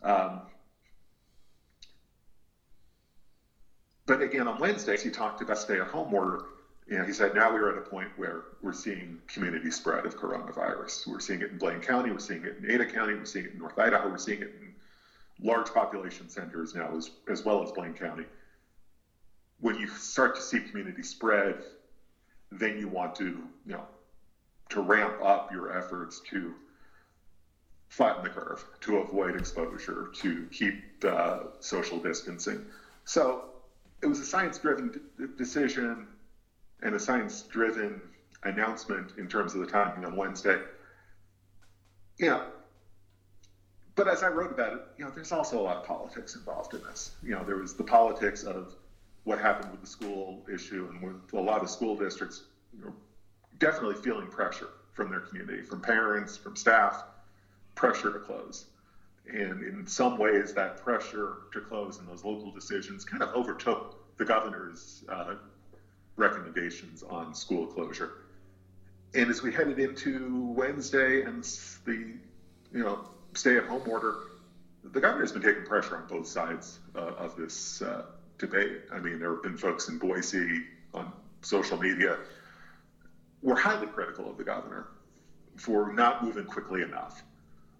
Um, 0.04 0.42
But 4.12 4.22
again, 4.22 4.46
on 4.46 4.60
Wednesdays, 4.60 5.02
he 5.02 5.10
talked 5.10 5.42
about 5.42 5.58
stay-at-home 5.58 6.14
order. 6.14 6.42
And 6.90 7.06
he 7.06 7.14
said, 7.14 7.34
now 7.34 7.54
we're 7.54 7.72
at 7.72 7.78
a 7.78 7.90
point 7.90 8.10
where 8.18 8.44
we're 8.62 8.74
seeing 8.74 9.20
community 9.28 9.72
spread 9.72 10.06
of 10.06 10.18
coronavirus. 10.18 11.08
We're 11.08 11.22
seeing 11.22 11.42
it 11.42 11.52
in 11.52 11.58
Blaine 11.58 11.80
County, 11.80 12.12
we're 12.12 12.20
seeing 12.20 12.44
it 12.44 12.58
in 12.58 12.70
Ada 12.70 12.88
County, 12.88 13.14
we're 13.14 13.24
seeing 13.24 13.46
it 13.46 13.54
in 13.54 13.60
North 13.60 13.80
Idaho, 13.80 14.10
we're 14.10 14.18
seeing 14.18 14.42
it 14.42 14.54
in 14.60 14.74
large 15.40 15.72
population 15.72 16.28
centers 16.28 16.76
now, 16.76 16.94
as, 16.98 17.12
as 17.30 17.46
well 17.46 17.64
as 17.64 17.72
Blaine 17.72 17.94
County. 17.94 18.26
When 19.62 19.78
you 19.78 19.88
start 19.88 20.36
to 20.36 20.42
see 20.42 20.60
community 20.60 21.04
spread, 21.04 21.64
then 22.52 22.78
you 22.78 22.88
want 22.88 23.16
to, 23.16 23.26
you 23.66 23.74
know, 23.74 23.86
to 24.70 24.82
ramp 24.82 25.16
up 25.22 25.52
your 25.52 25.78
efforts 25.78 26.22
to 26.30 26.54
flatten 27.90 28.24
the 28.24 28.30
curve, 28.30 28.64
to 28.82 28.98
avoid 28.98 29.36
exposure, 29.36 30.10
to 30.14 30.48
keep 30.52 30.76
social 31.60 32.00
distancing. 32.00 32.66
So 33.06 33.46
it 34.02 34.08
was 34.08 34.20
a 34.20 34.26
science-driven 34.26 35.02
d- 35.18 35.26
decision 35.38 36.08
and 36.82 36.96
a 36.96 37.00
science-driven 37.00 38.02
announcement 38.44 39.14
in 39.18 39.28
terms 39.28 39.54
of 39.54 39.62
the 39.62 39.68
timing 39.68 40.06
on 40.06 40.16
Wednesday. 40.16 40.58
You 42.18 42.28
know, 42.28 42.44
but 43.96 44.08
as 44.08 44.24
I 44.24 44.28
wrote 44.28 44.52
about 44.52 44.74
it, 44.74 44.82
you 44.98 45.06
know, 45.06 45.12
there's 45.12 45.32
also 45.32 45.60
a 45.60 45.64
lot 45.64 45.78
of 45.78 45.84
politics 45.84 46.36
involved 46.36 46.74
in 46.74 46.82
this. 46.84 47.12
You 47.22 47.32
know, 47.32 47.44
there 47.44 47.58
was 47.58 47.74
the 47.74 47.84
politics 47.84 48.44
of 48.44 48.74
what 49.24 49.40
happened 49.40 49.72
with 49.72 49.82
the 49.82 49.88
school 49.88 50.44
issue, 50.54 50.88
and 50.92 51.02
with 51.02 51.34
a 51.34 51.40
lot 51.40 51.62
of 51.62 51.70
school 51.70 51.96
districts 51.96 52.44
you 52.78 52.86
know, 52.86 52.94
definitely 53.60 53.96
feeling 53.96 54.28
pressure 54.28 54.70
from 54.94 55.10
their 55.10 55.22
community, 55.22 55.62
from 55.62 55.80
parents, 55.82 56.38
from 56.38 56.56
staff, 56.56 57.04
pressure 57.76 58.12
to 58.12 58.20
close. 58.20 58.66
And 59.32 59.64
in 59.64 59.88
some 59.88 60.18
ways, 60.18 60.54
that 60.54 60.78
pressure 60.78 61.38
to 61.54 61.62
close 61.62 62.00
and 62.00 62.08
those 62.08 62.24
local 62.26 62.52
decisions 62.52 63.06
kind 63.06 63.22
of 63.22 63.30
overtook 63.34 63.96
the 64.18 64.26
governor's 64.26 65.04
uh, 65.08 65.36
recommendations 66.16 67.04
on 67.04 67.34
school 67.34 67.66
closure. 67.68 68.12
And 69.14 69.30
as 69.30 69.42
we 69.42 69.52
headed 69.52 69.80
into 69.80 70.54
Wednesday 70.56 71.22
and 71.22 71.44
the, 71.86 72.14
you 72.74 72.84
know, 72.84 73.00
stay-at-home 73.34 73.84
order, 73.88 74.16
the 74.84 75.00
governor's 75.00 75.32
been 75.32 75.42
taking 75.42 75.64
pressure 75.64 75.98
on 75.98 76.08
both 76.08 76.28
sides 76.28 76.80
uh, 76.96 77.00
of 77.00 77.36
this 77.36 77.82
uh, 77.82 78.04
debate. 78.42 78.82
I 78.92 79.00
mean, 79.00 79.20
there 79.20 79.30
have 79.30 79.42
been 79.42 79.56
folks 79.56 79.88
in 79.88 79.98
Boise 79.98 80.64
on 80.94 81.14
social 81.42 81.78
media 81.78 82.18
were 83.42 83.56
highly 83.56 83.88
critical 83.88 84.30
of 84.30 84.38
the 84.38 84.44
governor 84.44 84.88
for 85.56 85.94
not 85.94 86.24
moving 86.24 86.46
quickly 86.46 86.82
enough 86.82 87.24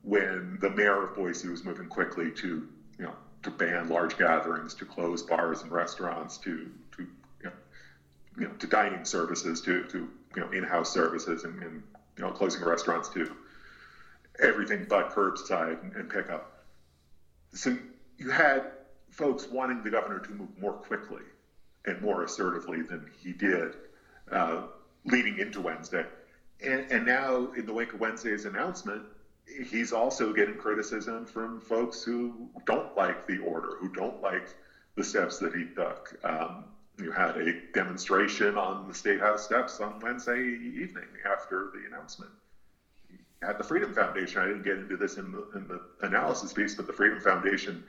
when 0.04 0.58
the 0.62 0.70
mayor 0.70 1.04
of 1.04 1.14
Boise 1.14 1.50
was 1.50 1.64
moving 1.64 1.88
quickly 1.88 2.32
to, 2.32 2.66
you 2.98 3.06
know, 3.06 3.14
to 3.44 3.52
ban 3.52 3.90
large 3.90 4.18
gatherings, 4.18 4.74
to 4.76 4.86
close 4.86 5.22
bars 5.22 5.62
and 5.64 5.72
restaurants, 5.72 6.38
to, 6.38 6.70
to 6.96 7.04
you 7.04 7.10
know, 7.44 7.52
you 8.38 8.48
know 8.48 8.54
to 8.60 8.68
dining 8.68 9.04
services, 9.04 9.62
to, 9.62 9.84
to 9.86 10.08
you 10.36 10.42
know, 10.42 10.50
in-house 10.52 10.92
services, 10.92 11.44
and, 11.44 11.62
and 11.62 11.84
you 12.18 12.24
know, 12.24 12.32
closing 12.32 12.64
restaurants 12.64 13.10
to 13.10 13.30
everything 14.40 14.86
but 14.88 15.12
curbside 15.12 15.82
and, 15.84 15.96
and 15.96 16.10
pickup. 16.10 16.66
So 17.54 17.78
you 18.18 18.30
had 18.30 18.72
folks 19.12 19.48
wanting 19.50 19.82
the 19.84 19.90
governor 19.90 20.20
to 20.20 20.32
move 20.32 20.50
more 20.60 20.74
quickly 20.74 21.24
and 21.86 22.00
more 22.02 22.24
assertively 22.24 22.82
than 22.82 23.06
he 23.22 23.34
did 23.34 23.76
uh, 24.32 24.62
leading 25.06 25.38
into 25.38 25.62
Wednesday. 25.62 26.06
And, 26.64 26.86
and 26.90 27.06
now, 27.06 27.50
in 27.56 27.66
the 27.66 27.74
wake 27.74 27.94
of 27.94 28.00
Wednesday's 28.00 28.46
announcement, 28.46 29.04
he's 29.70 29.92
also 29.92 30.32
getting 30.32 30.56
criticism 30.56 31.26
from 31.26 31.60
folks 31.60 32.04
who 32.04 32.50
don't 32.66 32.88
like 32.96 33.26
the 33.26 33.40
order, 33.40 33.76
who 33.80 33.90
don't 33.90 34.20
like 34.22 34.46
the 34.96 35.04
steps 35.04 35.38
that 35.40 35.54
he 35.54 35.66
took. 35.76 36.14
Um, 36.24 36.66
you 37.00 37.12
had 37.12 37.36
a 37.38 37.54
demonstration 37.74 38.58
on 38.58 38.88
the 38.88 38.94
State 38.94 39.20
House 39.20 39.42
steps 39.42 39.80
on 39.80 40.00
Wednesday 40.00 40.40
evening 40.40 41.08
after 41.30 41.70
the 41.74 41.86
announcement. 41.88 42.32
Had 43.42 43.58
the 43.58 43.64
Freedom 43.64 43.92
Foundation. 43.92 44.40
I 44.40 44.46
didn't 44.46 44.64
get 44.64 44.78
into 44.78 44.98
this 44.98 45.18
in 45.18 45.32
the, 45.32 45.44
in 45.56 45.68
the 45.68 45.82
analysis 46.02 46.54
piece, 46.54 46.76
but 46.76 46.86
the 46.86 46.94
Freedom 46.94 47.20
Foundation 47.20 47.84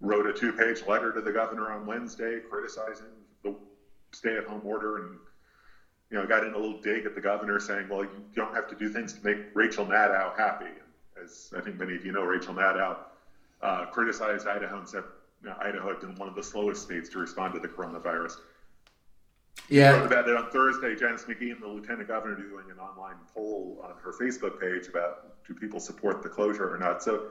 wrote 0.00 0.26
a 0.26 0.32
two-page 0.32 0.86
letter 0.86 1.12
to 1.12 1.20
the 1.20 1.32
governor 1.32 1.70
on 1.72 1.86
Wednesday 1.86 2.40
criticizing 2.50 3.06
the 3.42 3.54
stay-at-home 4.12 4.62
order 4.64 4.98
and 4.98 5.18
you 6.10 6.18
know 6.18 6.26
got 6.26 6.44
in 6.44 6.52
a 6.52 6.58
little 6.58 6.80
dig 6.80 7.06
at 7.06 7.14
the 7.14 7.20
governor 7.20 7.58
saying, 7.58 7.88
well, 7.88 8.04
you 8.04 8.24
don't 8.34 8.54
have 8.54 8.68
to 8.68 8.74
do 8.74 8.88
things 8.88 9.12
to 9.14 9.24
make 9.24 9.38
Rachel 9.54 9.86
Maddow 9.86 10.36
happy 10.36 10.70
as 11.22 11.52
I 11.56 11.60
think 11.60 11.78
many 11.78 11.94
of 11.94 12.04
you 12.04 12.12
know, 12.12 12.22
Rachel 12.22 12.54
Maddow 12.54 12.96
uh, 13.62 13.86
criticized 13.86 14.46
Idaho 14.46 14.78
and 14.78 14.88
said 14.88 15.04
you 15.42 15.50
know, 15.50 15.56
Idaho 15.60 15.88
had 15.88 16.00
been 16.00 16.14
one 16.16 16.28
of 16.28 16.34
the 16.34 16.42
slowest 16.42 16.82
states 16.82 17.08
to 17.10 17.18
respond 17.18 17.54
to 17.54 17.60
the 17.60 17.68
coronavirus. 17.68 18.36
Yeah. 19.68 19.92
Wrote 19.92 20.06
about 20.06 20.28
it 20.28 20.36
on 20.36 20.50
Thursday. 20.50 20.94
Janice 20.94 21.24
McGeachin, 21.24 21.60
the 21.60 21.68
lieutenant 21.68 22.08
governor, 22.08 22.36
doing 22.36 22.70
an 22.70 22.78
online 22.78 23.16
poll 23.34 23.82
on 23.82 23.94
her 24.02 24.12
Facebook 24.12 24.60
page 24.60 24.88
about 24.88 25.44
do 25.46 25.54
people 25.54 25.80
support 25.80 26.22
the 26.22 26.28
closure 26.28 26.72
or 26.72 26.78
not. 26.78 27.02
So 27.02 27.28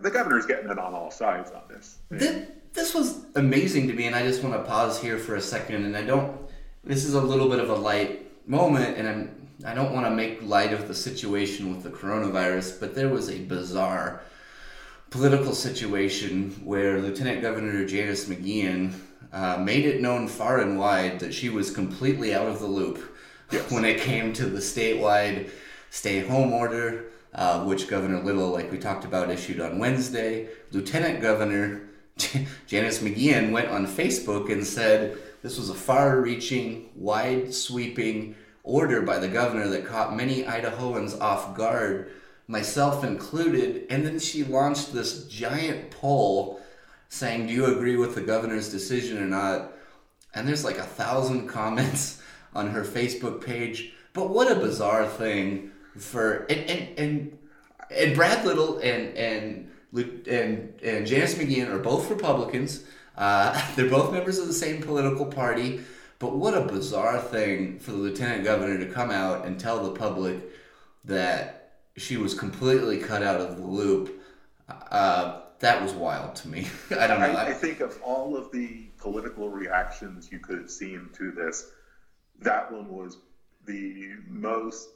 the 0.00 0.10
governor's 0.10 0.46
getting 0.46 0.70
it 0.70 0.78
on 0.78 0.94
all 0.94 1.10
sides 1.10 1.50
on 1.50 1.62
this. 1.68 1.98
This, 2.10 2.48
this 2.72 2.94
was 2.94 3.24
amazing 3.34 3.88
to 3.88 3.94
me, 3.94 4.06
and 4.06 4.14
I 4.14 4.22
just 4.22 4.42
want 4.42 4.54
to 4.54 4.62
pause 4.62 5.00
here 5.00 5.18
for 5.18 5.36
a 5.36 5.40
second. 5.40 5.84
And 5.84 5.96
I 5.96 6.02
don't. 6.02 6.38
This 6.84 7.04
is 7.04 7.14
a 7.14 7.20
little 7.20 7.48
bit 7.48 7.58
of 7.58 7.70
a 7.70 7.74
light 7.74 8.48
moment, 8.48 8.96
and 8.98 9.08
I'm 9.08 9.46
I 9.64 9.74
don't 9.74 9.92
want 9.92 10.06
to 10.06 10.10
make 10.10 10.42
light 10.42 10.72
of 10.72 10.86
the 10.86 10.94
situation 10.94 11.74
with 11.74 11.82
the 11.82 11.90
coronavirus, 11.90 12.78
but 12.78 12.94
there 12.94 13.08
was 13.08 13.30
a 13.30 13.38
bizarre 13.38 14.20
political 15.08 15.54
situation 15.54 16.50
where 16.62 17.00
Lieutenant 17.00 17.40
Governor 17.40 17.86
Janice 17.86 18.26
McGeachin 18.26 18.92
uh, 19.32 19.56
made 19.58 19.86
it 19.86 20.02
known 20.02 20.28
far 20.28 20.60
and 20.60 20.78
wide 20.78 21.20
that 21.20 21.32
she 21.32 21.48
was 21.48 21.70
completely 21.70 22.34
out 22.34 22.46
of 22.46 22.60
the 22.60 22.66
loop 22.66 23.16
yes. 23.50 23.70
when 23.70 23.84
it 23.84 24.00
came 24.00 24.32
to 24.34 24.46
the 24.46 24.58
statewide 24.58 25.48
stay-home 25.90 26.52
order, 26.52 27.06
uh, 27.36 27.62
which 27.64 27.86
Governor 27.86 28.22
Little, 28.22 28.48
like 28.48 28.72
we 28.72 28.78
talked 28.78 29.04
about, 29.04 29.30
issued 29.30 29.60
on 29.60 29.78
Wednesday. 29.78 30.48
Lieutenant 30.72 31.20
Governor 31.20 31.82
Janice 32.66 33.00
McGeachin 33.00 33.52
went 33.52 33.68
on 33.68 33.86
Facebook 33.86 34.50
and 34.50 34.66
said 34.66 35.18
this 35.42 35.58
was 35.58 35.68
a 35.68 35.74
far-reaching, 35.74 36.88
wide-sweeping 36.96 38.34
order 38.62 39.02
by 39.02 39.18
the 39.18 39.28
governor 39.28 39.68
that 39.68 39.84
caught 39.84 40.16
many 40.16 40.44
Idahoans 40.44 41.20
off 41.20 41.54
guard, 41.54 42.10
myself 42.48 43.04
included. 43.04 43.86
And 43.90 44.04
then 44.04 44.18
she 44.18 44.42
launched 44.42 44.92
this 44.92 45.26
giant 45.26 45.90
poll 45.90 46.60
saying, 47.10 47.46
Do 47.46 47.52
you 47.52 47.66
agree 47.66 47.96
with 47.96 48.14
the 48.14 48.22
governor's 48.22 48.70
decision 48.70 49.18
or 49.18 49.26
not? 49.26 49.72
And 50.34 50.48
there's 50.48 50.64
like 50.64 50.78
a 50.78 50.82
thousand 50.84 51.48
comments 51.48 52.22
on 52.54 52.68
her 52.70 52.82
Facebook 52.82 53.44
page. 53.44 53.92
But 54.14 54.30
what 54.30 54.50
a 54.50 54.58
bizarre 54.58 55.06
thing 55.06 55.70
for 55.98 56.46
and 56.50 56.70
and 56.70 56.98
and, 56.98 57.38
and 57.90 58.16
Brad 58.16 58.44
Little 58.44 58.78
and 58.78 59.16
and 59.16 59.70
and 59.94 60.80
and 60.82 61.06
Janice 61.06 61.34
McGeachin 61.34 61.68
are 61.68 61.78
both 61.78 62.10
Republicans. 62.10 62.84
Uh, 63.16 63.60
they're 63.76 63.90
both 63.90 64.12
members 64.12 64.38
of 64.38 64.46
the 64.46 64.54
same 64.54 64.82
political 64.82 65.26
party. 65.26 65.80
But 66.18 66.34
what 66.34 66.54
a 66.54 66.62
bizarre 66.62 67.20
thing 67.20 67.78
for 67.78 67.90
the 67.90 67.98
lieutenant 67.98 68.44
governor 68.44 68.78
to 68.78 68.90
come 68.90 69.10
out 69.10 69.44
and 69.44 69.60
tell 69.60 69.82
the 69.82 69.90
public 69.90 70.38
that 71.04 71.80
she 71.96 72.16
was 72.16 72.34
completely 72.34 72.98
cut 72.98 73.22
out 73.22 73.40
of 73.40 73.56
the 73.58 73.66
loop. 73.66 74.22
Uh, 74.68 75.40
that 75.58 75.82
was 75.82 75.92
wild 75.92 76.34
to 76.36 76.48
me. 76.48 76.66
I 76.98 77.06
don't 77.06 77.20
know. 77.20 77.26
I, 77.26 77.48
I, 77.48 77.52
think 77.52 77.80
of 77.80 78.00
all 78.02 78.36
of 78.36 78.50
the 78.50 78.86
political 78.98 79.48
reactions 79.48 80.30
you 80.30 80.38
could 80.38 80.58
have 80.58 80.70
seen 80.70 81.08
to 81.14 81.30
this, 81.32 81.70
that 82.40 82.70
one 82.72 82.88
was 82.88 83.18
the 83.66 84.10
most 84.26 84.88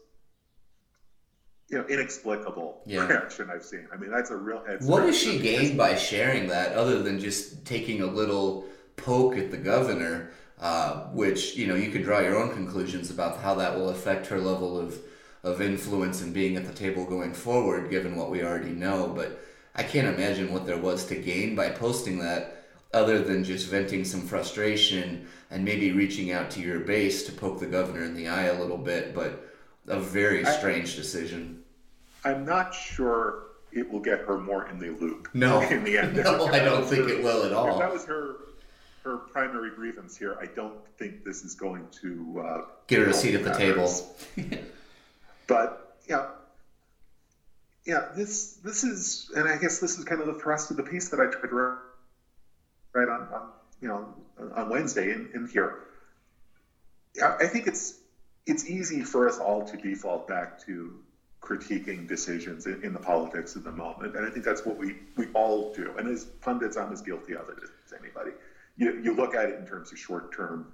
you 1.71 1.79
know 1.79 1.85
inexplicable 1.87 2.83
yeah. 2.85 3.07
reaction 3.07 3.49
I've 3.51 3.65
seen. 3.65 3.87
I 3.93 3.97
mean, 3.97 4.11
that's 4.11 4.31
a 4.31 4.37
real. 4.37 4.63
What 4.81 5.07
does 5.07 5.17
she 5.17 5.39
gain 5.39 5.77
by 5.77 5.97
sharing 5.97 6.49
that, 6.49 6.73
other 6.73 7.03
than 7.03 7.19
just 7.19 7.65
taking 7.65 8.03
a 8.03 8.07
little 8.07 8.67
poke 8.97 9.37
at 9.37 9.51
the 9.51 9.57
governor? 9.57 10.33
Uh, 10.59 11.07
which 11.13 11.57
you 11.57 11.67
know 11.67 11.75
you 11.75 11.91
could 11.91 12.03
draw 12.03 12.21
your 12.21 12.37
own 12.37 12.53
conclusions 12.53 13.11
about 13.11 13.39
how 13.39 13.55
that 13.55 13.75
will 13.75 13.89
affect 13.89 14.27
her 14.27 14.39
level 14.39 14.79
of 14.79 14.99
of 15.43 15.63
influence 15.63 16.21
and 16.21 16.35
being 16.35 16.55
at 16.57 16.67
the 16.67 16.75
table 16.75 17.07
going 17.07 17.33
forward, 17.33 17.89
given 17.89 18.15
what 18.15 18.31
we 18.31 18.43
already 18.43 18.73
know. 18.73 19.09
But 19.09 19.41
I 19.75 19.83
can't 19.83 20.15
imagine 20.15 20.53
what 20.53 20.67
there 20.67 20.77
was 20.77 21.07
to 21.07 21.15
gain 21.15 21.55
by 21.55 21.71
posting 21.71 22.19
that, 22.19 22.67
other 22.93 23.23
than 23.23 23.43
just 23.43 23.69
venting 23.69 24.05
some 24.05 24.21
frustration 24.21 25.27
and 25.51 25.65
maybe 25.65 25.93
reaching 25.93 26.31
out 26.31 26.51
to 26.51 26.61
your 26.61 26.81
base 26.81 27.25
to 27.25 27.33
poke 27.33 27.59
the 27.59 27.67
governor 27.67 28.05
in 28.05 28.15
the 28.15 28.29
eye 28.29 28.47
a 28.47 28.61
little 28.61 28.77
bit. 28.77 29.15
But 29.15 29.51
a 29.87 29.99
very 29.99 30.45
strange 30.45 30.93
I, 30.93 30.97
decision. 30.97 31.60
I'm 32.25 32.45
not 32.45 32.75
sure 32.75 33.45
it 33.73 33.91
will 33.91 34.01
get 34.01 34.21
her 34.21 34.39
more 34.39 34.69
in 34.69 34.79
the 34.79 34.91
loop. 34.91 35.29
No, 35.35 35.61
in 35.71 35.85
the 35.85 35.99
end. 35.99 36.17
no, 36.25 36.47
I 36.47 36.61
don't 36.61 36.85
think 36.85 37.05
her, 37.05 37.09
it 37.11 37.23
will 37.23 37.45
at 37.45 37.53
all. 37.53 37.73
If 37.73 37.79
that 37.79 37.93
was 37.93 38.05
her 38.07 38.37
her 39.03 39.17
primary 39.17 39.71
grievance 39.71 40.17
here. 40.17 40.37
I 40.41 40.47
don't 40.47 40.79
think 40.99 41.25
this 41.25 41.43
is 41.43 41.55
going 41.55 41.87
to 42.03 42.45
uh, 42.47 42.65
get 42.87 43.01
her 43.01 43.09
a 43.09 43.15
seat 43.15 43.35
at 43.35 43.45
the 43.45 43.53
table. 43.53 43.93
but 45.47 45.97
yeah, 46.09 46.27
yeah. 47.85 48.09
This 48.15 48.55
this 48.57 48.85
is, 48.85 49.31
and 49.35 49.49
I 49.49 49.57
guess 49.57 49.79
this 49.79 49.99
is 49.99 50.05
kind 50.05 50.21
of 50.21 50.27
the 50.27 50.35
thrust 50.35 50.71
of 50.71 50.77
the 50.77 50.83
piece 50.83 51.09
that 51.11 51.21
I 51.21 51.27
tried 51.27 51.49
to 51.49 51.77
write 52.93 53.09
on, 53.09 53.29
on 53.33 53.49
you 53.81 53.89
know 53.89 54.15
on 54.55 54.69
Wednesday 54.69 55.13
in, 55.13 55.31
in 55.35 55.49
here. 55.49 55.79
I 57.23 57.47
think 57.47 57.67
it's 57.67 57.99
it's 58.47 58.69
easy 58.69 59.03
for 59.03 59.29
us 59.29 59.39
all 59.39 59.67
to 59.67 59.77
default 59.77 60.29
back 60.29 60.65
to 60.67 60.95
critiquing 61.41 62.07
decisions 62.07 62.67
in, 62.67 62.83
in, 62.83 62.93
the 62.93 62.99
politics 62.99 63.57
of 63.57 63.65
the 63.65 63.73
moment, 63.73 64.15
and 64.15 64.27
I 64.27 64.31
think 64.31 64.45
that's 64.45 64.65
what 64.65 64.77
we 64.77 64.97
we 65.17 65.27
all 65.33 65.73
do. 65.75 65.95
And 65.99 66.09
as 66.09 66.25
pundits, 66.25 66.77
I'm 66.77 66.93
as 66.93 67.01
guilty 67.01 67.35
of 67.35 67.49
it 67.49 67.57
as 67.63 67.93
anybody 67.99 68.33
you, 68.81 68.99
you 69.03 69.15
look 69.15 69.35
at 69.35 69.51
it 69.51 69.59
in 69.59 69.67
terms 69.67 69.93
of 69.93 69.99
short 69.99 70.33
term 70.33 70.67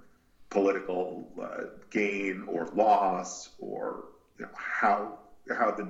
political 0.49 1.27
uh, 1.41 1.63
gain 1.91 2.43
or 2.47 2.67
loss 2.73 3.49
or 3.59 4.05
you 4.39 4.45
know, 4.45 4.51
how 4.55 5.19
how 5.49 5.71
the 5.71 5.83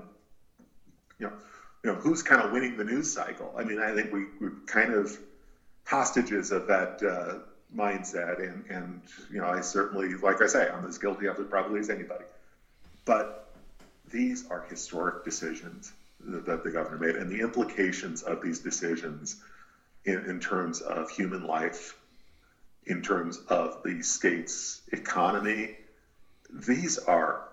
you 1.20 1.28
know 1.28 1.34
you 1.84 1.92
know 1.92 1.96
who's 1.96 2.24
kind 2.24 2.42
of 2.42 2.52
winning 2.52 2.76
the 2.76 2.84
news 2.84 3.12
cycle. 3.12 3.54
I 3.56 3.64
mean, 3.64 3.80
I 3.80 3.94
think 3.94 4.12
we 4.12 4.26
we're 4.42 4.54
kind 4.66 4.94
of 4.94 5.16
hostages 5.86 6.52
of 6.52 6.68
that 6.68 7.02
uh, 7.04 7.40
mindset, 7.76 8.42
and 8.42 8.66
and 8.70 9.02
you 9.32 9.40
know, 9.40 9.48
I 9.48 9.62
certainly, 9.62 10.16
like 10.16 10.42
I 10.42 10.48
say, 10.48 10.68
I'm 10.68 10.86
as 10.86 10.98
guilty 10.98 11.28
of 11.28 11.40
it 11.40 11.50
probably 11.52 11.80
as 11.80 11.92
anybody. 11.92 12.26
But 13.06 13.47
these 14.12 14.48
are 14.50 14.66
historic 14.70 15.24
decisions 15.24 15.94
that 16.20 16.64
the 16.64 16.72
governor 16.72 16.98
made, 16.98 17.16
and 17.16 17.32
the 17.32 17.42
implications 17.42 18.24
of 18.24 18.42
these 18.42 18.60
decisions 18.60 19.38
in, 20.06 20.20
in 20.26 20.40
terms 20.40 20.82
of 20.82 21.10
human 21.10 21.46
life, 21.46 21.98
in 22.86 23.02
terms 23.02 23.42
of 23.50 23.84
the 23.84 24.02
state's 24.02 24.82
economy, 24.92 25.76
these 26.50 26.98
are 26.98 27.50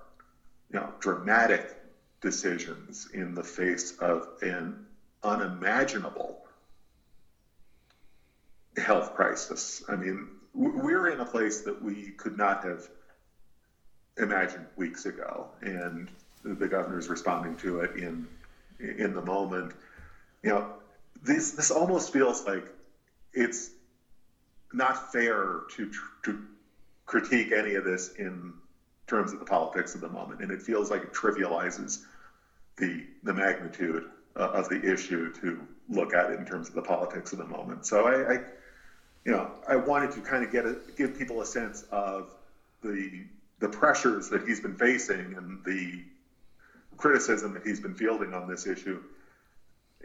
you 0.73 0.79
know 0.79 0.93
dramatic 1.01 1.77
decisions 2.21 3.09
in 3.13 3.35
the 3.35 3.43
face 3.43 3.93
of 3.99 4.29
an 4.43 4.87
unimaginable 5.23 6.39
health 8.77 9.15
crisis. 9.15 9.83
I 9.89 9.97
mean, 9.97 10.29
we're 10.55 11.09
in 11.09 11.21
a 11.21 11.25
place 11.25 11.63
that 11.63 11.83
we 11.83 12.13
could 12.17 12.39
not 12.39 12.65
have 12.65 12.89
imagined 14.17 14.67
weeks 14.77 15.07
ago, 15.07 15.49
and 15.61 16.09
the 16.45 16.69
governor 16.69 16.99
is 16.99 17.09
responding 17.09 17.57
to 17.57 17.81
it 17.81 17.97
in 17.97 18.27
in 18.79 19.15
the 19.15 19.23
moment. 19.23 19.73
You 20.43 20.51
know, 20.51 20.73
this 21.23 21.53
this 21.53 21.71
almost 21.71 22.13
feels 22.13 22.45
like 22.47 22.67
it's 23.33 23.71
not 24.73 25.13
fair 25.13 25.63
to 25.77 25.91
to 26.25 26.39
critique 27.07 27.53
any 27.53 27.75
of 27.75 27.85
this 27.85 28.15
in 28.19 28.53
terms 29.07 29.33
of 29.33 29.39
the 29.39 29.45
politics 29.45 29.95
of 29.95 30.01
the 30.01 30.09
moment, 30.09 30.41
and 30.41 30.51
it 30.51 30.63
feels 30.63 30.91
like 30.91 31.03
it 31.03 31.13
trivializes 31.13 32.03
the 32.77 33.05
the 33.23 33.33
magnitude 33.33 34.05
uh, 34.37 34.51
of 34.51 34.69
the 34.69 34.93
issue 34.93 35.33
to 35.41 35.59
look 35.89 36.15
at 36.15 36.31
it 36.31 36.39
in 36.39 36.45
terms 36.45 36.69
of 36.69 36.75
the 36.75 36.83
politics 36.83 37.33
of 37.33 37.39
the 37.39 37.45
moment. 37.45 37.87
So 37.87 38.07
I, 38.07 38.35
I 38.35 38.39
you 39.25 39.33
know, 39.33 39.51
I 39.67 39.77
wanted 39.77 40.13
to 40.13 40.21
kind 40.21 40.45
of 40.45 40.53
get 40.53 40.67
a, 40.67 40.77
give 40.97 41.17
people 41.17 41.41
a 41.41 41.47
sense 41.47 41.85
of 41.91 42.35
the 42.83 43.25
the 43.61 43.69
pressures 43.69 44.29
that 44.29 44.47
he's 44.47 44.61
been 44.61 44.77
facing 44.77 45.35
and 45.37 45.65
the 45.65 46.03
criticism 46.97 47.55
that 47.55 47.63
he's 47.63 47.81
been 47.81 47.95
fielding 47.95 48.35
on 48.35 48.49
this 48.49 48.67
issue, 48.67 49.01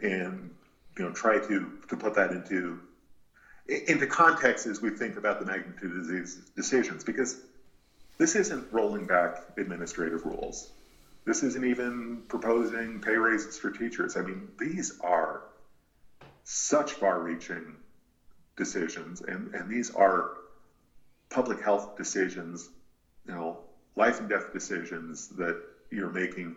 and 0.02 0.50
you 0.98 1.04
know, 1.04 1.12
try 1.12 1.38
to 1.38 1.72
to 1.88 1.96
put 1.96 2.14
that 2.14 2.30
into 2.30 2.80
into 3.86 4.06
context 4.06 4.66
as 4.66 4.80
we 4.80 4.90
think 4.90 5.16
about 5.16 5.38
the 5.38 5.46
magnitude 5.46 5.96
of 5.96 6.08
these 6.08 6.36
decisions, 6.56 7.04
because 7.04 7.40
this 8.18 8.34
isn't 8.34 8.66
rolling 8.72 9.06
back 9.06 9.36
administrative 9.56 10.24
rules. 10.24 10.70
This 11.24 11.42
isn't 11.42 11.64
even 11.64 12.22
proposing 12.28 13.00
pay 13.00 13.16
raises 13.16 13.58
for 13.58 13.70
teachers. 13.70 14.16
I 14.16 14.22
mean, 14.22 14.48
these 14.58 14.98
are 15.00 15.42
such 16.44 16.92
far-reaching 16.94 17.76
decisions, 18.56 19.20
and, 19.20 19.54
and 19.54 19.70
these 19.70 19.90
are 19.90 20.32
public 21.28 21.62
health 21.62 21.96
decisions, 21.96 22.70
you 23.26 23.32
know, 23.32 23.58
life 23.96 24.18
and 24.18 24.28
death 24.28 24.52
decisions 24.52 25.28
that 25.28 25.60
you're 25.90 26.10
making 26.10 26.56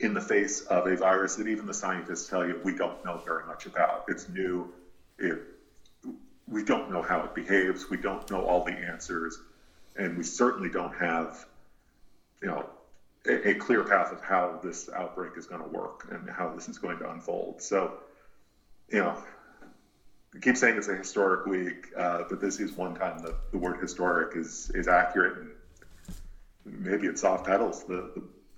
in 0.00 0.14
the 0.14 0.20
face 0.20 0.62
of 0.62 0.86
a 0.86 0.96
virus 0.96 1.36
that 1.36 1.46
even 1.46 1.66
the 1.66 1.74
scientists 1.74 2.28
tell 2.28 2.46
you 2.46 2.60
we 2.64 2.74
don't 2.74 3.04
know 3.04 3.18
very 3.24 3.46
much 3.46 3.66
about. 3.66 4.04
It's 4.08 4.28
new. 4.28 4.72
It, 5.18 5.40
we 6.48 6.64
don't 6.64 6.90
know 6.90 7.02
how 7.02 7.22
it 7.22 7.34
behaves. 7.34 7.88
We 7.88 7.96
don't 7.96 8.28
know 8.30 8.44
all 8.44 8.64
the 8.64 8.72
answers, 8.72 9.38
and 9.96 10.16
we 10.18 10.24
certainly 10.24 10.68
don't 10.68 10.94
have, 10.96 11.46
you 12.40 12.48
know, 12.48 12.68
a, 13.26 13.50
a 13.50 13.54
clear 13.54 13.84
path 13.84 14.12
of 14.12 14.20
how 14.22 14.58
this 14.62 14.90
outbreak 14.94 15.32
is 15.36 15.46
going 15.46 15.62
to 15.62 15.68
work 15.68 16.08
and 16.10 16.28
how 16.28 16.52
this 16.54 16.68
is 16.68 16.78
going 16.78 16.98
to 16.98 17.10
unfold. 17.10 17.62
So, 17.62 17.94
you 18.90 18.98
know, 18.98 19.16
I 20.34 20.38
keep 20.40 20.56
saying 20.56 20.76
it's 20.76 20.88
a 20.88 20.96
historic 20.96 21.46
week, 21.46 21.88
uh, 21.96 22.24
but 22.28 22.40
this 22.40 22.58
is 22.58 22.72
one 22.72 22.94
time 22.94 23.20
that 23.20 23.52
the 23.52 23.58
word 23.58 23.80
historic 23.80 24.36
is 24.36 24.70
is 24.74 24.88
accurate, 24.88 25.38
and 25.38 25.50
maybe 26.64 27.06
it 27.06 27.18
soft 27.18 27.46
pedals 27.46 27.84
the, 27.84 28.10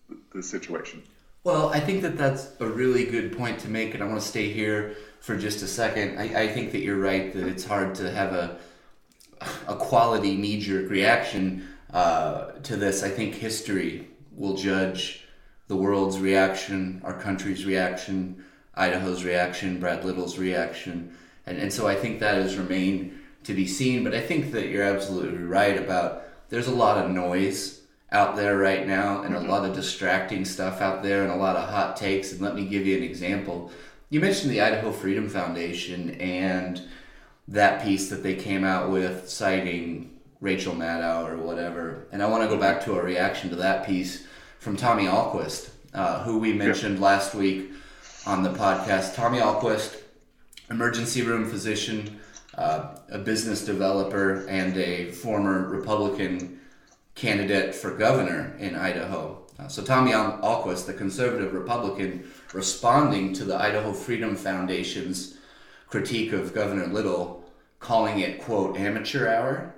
the, 0.09 0.17
the 0.35 0.43
situation. 0.43 1.03
Well, 1.45 1.69
I 1.69 1.79
think 1.79 2.03
that 2.03 2.17
that's 2.17 2.51
a 2.59 2.67
really 2.67 3.05
good 3.05 3.37
point 3.37 3.61
to 3.61 3.69
make, 3.69 3.95
and 3.95 4.03
I 4.03 4.07
want 4.07 4.21
to 4.21 4.27
stay 4.27 4.51
here 4.51 4.97
for 5.21 5.37
just 5.37 5.63
a 5.63 5.67
second. 5.67 6.19
I, 6.19 6.45
I 6.45 6.49
think 6.49 6.73
that 6.73 6.81
you're 6.81 6.99
right 6.99 7.33
that 7.35 7.47
it's 7.47 7.65
hard 7.65 7.95
to 7.97 8.11
have 8.11 8.33
a 8.33 8.59
a 9.69 9.77
quality 9.77 10.37
knee 10.37 10.59
jerk 10.59 10.89
reaction 10.89 11.69
uh, 11.93 12.53
to 12.63 12.77
this. 12.77 13.03
I 13.03 13.11
think 13.11 13.35
history 13.35 14.09
will 14.33 14.57
judge 14.57 15.27
the 15.69 15.77
world's 15.77 16.19
reaction, 16.19 17.03
our 17.05 17.21
country's 17.21 17.67
reaction, 17.67 18.43
Idaho's 18.75 19.23
reaction, 19.23 19.79
Brad 19.81 20.03
Little's 20.03 20.39
reaction 20.39 21.15
and, 21.47 21.59
and 21.59 21.73
so 21.73 21.87
I 21.87 21.95
think 21.95 22.21
that 22.21 22.37
has 22.37 22.57
remained 22.57 23.19
to 23.45 23.55
be 23.55 23.67
seen. 23.67 24.05
But 24.05 24.15
I 24.15 24.21
think 24.21 24.53
that 24.53 24.69
you're 24.69 24.85
absolutely 24.85 25.39
right 25.39 25.79
about 25.79 26.23
there's 26.49 26.69
a 26.69 26.75
lot 26.75 27.03
of 27.03 27.11
noise 27.11 27.81
out 28.15 28.37
there 28.37 28.57
right 28.57 28.87
now 28.87 29.23
and 29.23 29.35
mm-hmm. 29.35 29.45
a 29.45 29.51
lot 29.51 29.69
of 29.69 29.75
distracting 29.75 30.45
stuff 30.45 30.81
out 30.81 31.03
there 31.03 31.25
and 31.25 31.33
a 31.33 31.37
lot 31.37 31.57
of 31.57 31.69
hot 31.69 31.97
takes. 31.97 32.33
And 32.33 32.41
let 32.41 32.55
me 32.55 32.65
give 32.65 32.87
you 32.87 32.97
an 32.97 33.03
example. 33.03 33.71
You 34.09 34.21
mentioned 34.21 34.53
the 34.53 34.61
Idaho 34.61 34.93
Freedom 34.93 35.29
Foundation 35.29 36.13
and 36.21 36.81
that 37.49 37.83
piece 37.83 38.09
that 38.11 38.23
they 38.23 38.37
came 38.37 38.65
out 38.65 38.91
with 38.91 39.29
citing 39.29 40.19
Rachel 40.41 40.75
Maddow 40.75 41.29
or 41.29 41.37
whatever. 41.37 42.07
And 42.13 42.23
I 42.23 42.27
want 42.27 42.45
to 42.45 42.49
go 42.49 42.57
back 42.59 42.85
to 42.85 42.95
a 42.95 43.03
reaction 43.03 43.51
to 43.51 43.57
that 43.57 43.85
piece 43.85 44.27
from 44.61 44.77
Tommy 44.77 45.05
Ahlquist, 45.05 45.71
uh, 45.93 46.23
who 46.23 46.39
we 46.39 46.53
mentioned 46.53 47.01
last 47.01 47.35
week 47.35 47.73
on 48.27 48.43
the 48.43 48.51
podcast. 48.51 49.17
Tommy 49.17 49.39
Ahlquist, 49.39 50.01
emergency 50.71 51.23
room 51.23 51.51
physician, 51.51 52.21
uh, 52.57 52.97
a 53.11 53.19
business 53.19 53.65
developer, 53.65 54.47
and 54.47 54.77
a 54.77 55.11
former 55.11 55.69
Republican 55.69 56.61
candidate 57.15 57.75
for 57.75 57.97
governor 57.97 58.57
in 58.59 58.75
Idaho. 58.75 59.43
Uh, 59.59 59.69
so 59.69 59.83
Tommy 59.83 60.13
Ahlquist, 60.13 60.87
the 60.87 60.93
conservative 60.93 61.55
Republican, 61.55 62.29
responding 62.53 63.33
to 63.35 63.45
the 63.45 63.57
Idaho 63.57 63.93
Freedom 63.93 64.35
Foundation's 64.35 65.37
critique 65.89 66.33
of 66.33 66.55
Governor 66.55 66.89
Little, 66.89 67.45
calling 67.79 68.19
it, 68.19 68.43
quote, 68.43 68.77
amateur 68.77 69.29
hour, 69.29 69.75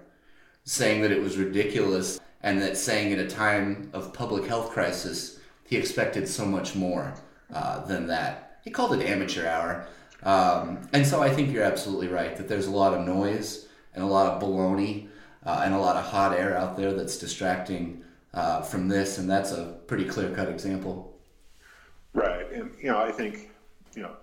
saying 0.64 1.02
that 1.02 1.12
it 1.12 1.22
was 1.22 1.36
ridiculous, 1.36 2.18
and 2.42 2.60
that 2.62 2.76
saying 2.76 3.12
at 3.12 3.18
a 3.18 3.28
time 3.28 3.90
of 3.92 4.14
public 4.14 4.46
health 4.46 4.70
crisis, 4.70 5.40
he 5.64 5.76
expected 5.76 6.26
so 6.26 6.46
much 6.46 6.74
more 6.74 7.12
uh, 7.52 7.84
than 7.86 8.06
that. 8.06 8.60
He 8.64 8.70
called 8.70 8.94
it 8.94 9.04
amateur 9.04 9.46
hour. 9.46 9.86
Um, 10.22 10.88
and 10.92 11.06
so 11.06 11.22
I 11.22 11.30
think 11.30 11.52
you're 11.52 11.64
absolutely 11.64 12.08
right 12.08 12.36
that 12.36 12.48
there's 12.48 12.66
a 12.66 12.70
lot 12.70 12.94
of 12.94 13.06
noise 13.06 13.66
and 13.94 14.02
a 14.02 14.06
lot 14.06 14.32
of 14.32 14.42
baloney 14.42 15.08
uh, 15.46 15.62
and 15.64 15.72
a 15.72 15.78
lot 15.78 15.96
of 15.96 16.04
hot 16.04 16.36
air 16.38 16.56
out 16.56 16.76
there 16.76 16.92
that's 16.92 17.16
distracting 17.16 18.02
uh, 18.34 18.60
from 18.60 18.88
this, 18.88 19.18
and 19.18 19.30
that's 19.30 19.52
a 19.52 19.78
pretty 19.86 20.04
clear 20.04 20.30
cut 20.34 20.48
example. 20.48 21.16
Right. 22.12 22.50
And, 22.52 22.72
you 22.80 22.90
know, 22.90 22.98
I 22.98 23.12
think, 23.12 23.50
you 23.94 24.02
know, 24.02 24.16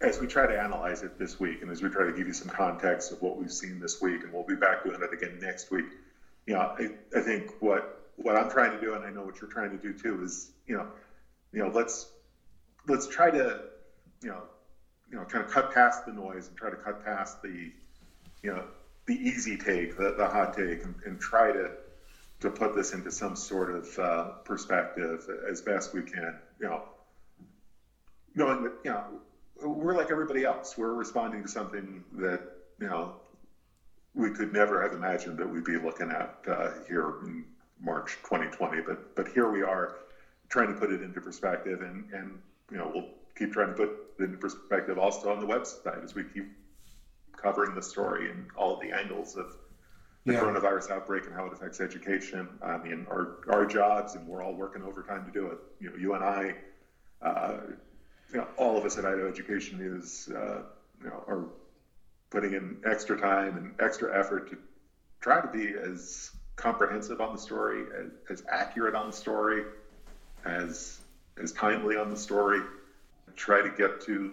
as 0.00 0.20
we 0.20 0.26
try 0.26 0.46
to 0.46 0.60
analyze 0.60 1.02
it 1.02 1.18
this 1.18 1.40
week 1.40 1.62
and 1.62 1.70
as 1.70 1.82
we 1.82 1.88
try 1.88 2.04
to 2.04 2.12
give 2.12 2.26
you 2.26 2.34
some 2.34 2.48
context 2.48 3.12
of 3.12 3.22
what 3.22 3.38
we've 3.38 3.52
seen 3.52 3.80
this 3.80 4.02
week, 4.02 4.22
and 4.22 4.32
we'll 4.32 4.44
be 4.44 4.54
back 4.54 4.84
doing 4.84 5.00
it 5.00 5.12
again 5.12 5.38
next 5.40 5.70
week, 5.70 5.86
you 6.46 6.54
know, 6.54 6.60
I, 6.60 6.90
I 7.16 7.22
think 7.22 7.54
what 7.60 7.92
what 8.16 8.36
I'm 8.36 8.50
trying 8.50 8.72
to 8.72 8.80
do, 8.80 8.94
and 8.94 9.04
I 9.04 9.10
know 9.10 9.22
what 9.22 9.40
you're 9.40 9.50
trying 9.50 9.70
to 9.70 9.78
do 9.78 9.92
too, 9.92 10.22
is, 10.22 10.50
you 10.66 10.76
know, 10.76 10.86
you 11.52 11.62
know, 11.62 11.68
let's 11.68 12.10
let's 12.88 13.06
try 13.06 13.30
to, 13.30 13.62
you 14.22 14.28
know, 14.28 14.42
you 15.10 15.16
know, 15.16 15.24
kind 15.24 15.44
of 15.44 15.50
cut 15.50 15.72
past 15.72 16.06
the 16.06 16.12
noise 16.12 16.48
and 16.48 16.56
try 16.56 16.70
to 16.70 16.76
cut 16.76 17.04
past 17.04 17.42
the, 17.42 17.72
you 18.42 18.52
know, 18.52 18.64
the 19.06 19.14
easy 19.14 19.56
take, 19.56 19.96
the, 19.96 20.14
the 20.16 20.26
hot 20.26 20.56
take, 20.56 20.84
and, 20.84 20.94
and 21.06 21.20
try 21.20 21.52
to 21.52 21.70
to 22.38 22.50
put 22.50 22.74
this 22.74 22.92
into 22.92 23.10
some 23.10 23.34
sort 23.34 23.70
of 23.70 23.98
uh, 23.98 24.24
perspective 24.44 25.26
as 25.50 25.62
best 25.62 25.94
we 25.94 26.02
can. 26.02 26.34
You 26.60 26.68
know, 26.68 26.82
knowing 28.34 28.64
that 28.64 28.72
you 28.84 28.90
know 28.90 29.04
we're 29.62 29.96
like 29.96 30.10
everybody 30.10 30.44
else. 30.44 30.76
We're 30.76 30.94
responding 30.94 31.42
to 31.42 31.48
something 31.48 32.04
that 32.14 32.42
you 32.80 32.88
know 32.88 33.14
we 34.14 34.30
could 34.30 34.52
never 34.52 34.82
have 34.82 34.92
imagined 34.92 35.38
that 35.38 35.48
we'd 35.48 35.64
be 35.64 35.78
looking 35.78 36.10
at 36.10 36.38
uh, 36.48 36.70
here 36.88 37.14
in 37.22 37.44
March 37.80 38.16
2020. 38.24 38.82
But 38.82 39.14
but 39.14 39.28
here 39.28 39.50
we 39.50 39.62
are, 39.62 39.96
trying 40.48 40.68
to 40.68 40.74
put 40.74 40.92
it 40.92 41.02
into 41.02 41.20
perspective, 41.20 41.80
and 41.80 42.04
and 42.12 42.38
you 42.70 42.76
know 42.76 42.90
we'll 42.92 43.08
keep 43.38 43.52
trying 43.52 43.68
to 43.68 43.74
put 43.74 43.90
it 44.18 44.24
into 44.24 44.36
perspective 44.36 44.98
also 44.98 45.32
on 45.32 45.40
the 45.40 45.46
website 45.46 46.02
as 46.02 46.14
we 46.14 46.24
keep 46.24 46.48
covering 47.36 47.74
the 47.74 47.82
story 47.82 48.30
and 48.30 48.46
all 48.56 48.74
of 48.74 48.80
the 48.80 48.92
angles 48.92 49.36
of 49.36 49.56
the 50.24 50.32
yeah. 50.32 50.40
coronavirus 50.40 50.90
outbreak 50.90 51.24
and 51.26 51.34
how 51.34 51.46
it 51.46 51.52
affects 51.52 51.80
education. 51.80 52.48
I 52.62 52.78
mean, 52.78 53.06
our, 53.08 53.38
our 53.48 53.64
jobs, 53.64 54.16
and 54.16 54.26
we're 54.26 54.42
all 54.42 54.54
working 54.54 54.82
overtime 54.82 55.24
to 55.24 55.30
do 55.30 55.46
it. 55.46 55.58
You 55.80 55.90
know, 55.90 55.96
you 55.96 56.14
and 56.14 56.24
I, 56.24 56.54
uh, 57.22 57.58
you 58.32 58.38
know, 58.38 58.48
all 58.56 58.76
of 58.76 58.84
us 58.84 58.98
at 58.98 59.04
Idaho 59.04 59.28
Education 59.28 59.78
News, 59.78 60.28
uh, 60.34 60.62
you 61.02 61.08
know, 61.08 61.24
are 61.28 61.44
putting 62.30 62.54
in 62.54 62.78
extra 62.84 63.18
time 63.18 63.56
and 63.56 63.74
extra 63.80 64.18
effort 64.18 64.50
to 64.50 64.58
try 65.20 65.40
to 65.40 65.48
be 65.48 65.74
as 65.78 66.32
comprehensive 66.56 67.20
on 67.20 67.34
the 67.34 67.40
story, 67.40 67.84
as, 67.96 68.40
as 68.40 68.44
accurate 68.50 68.94
on 68.94 69.06
the 69.06 69.16
story, 69.16 69.62
as 70.44 71.00
as 71.40 71.52
timely 71.52 71.96
on 71.96 72.10
the 72.10 72.16
story. 72.16 72.60
Try 73.36 73.62
to 73.62 73.70
get 73.70 74.00
to 74.02 74.32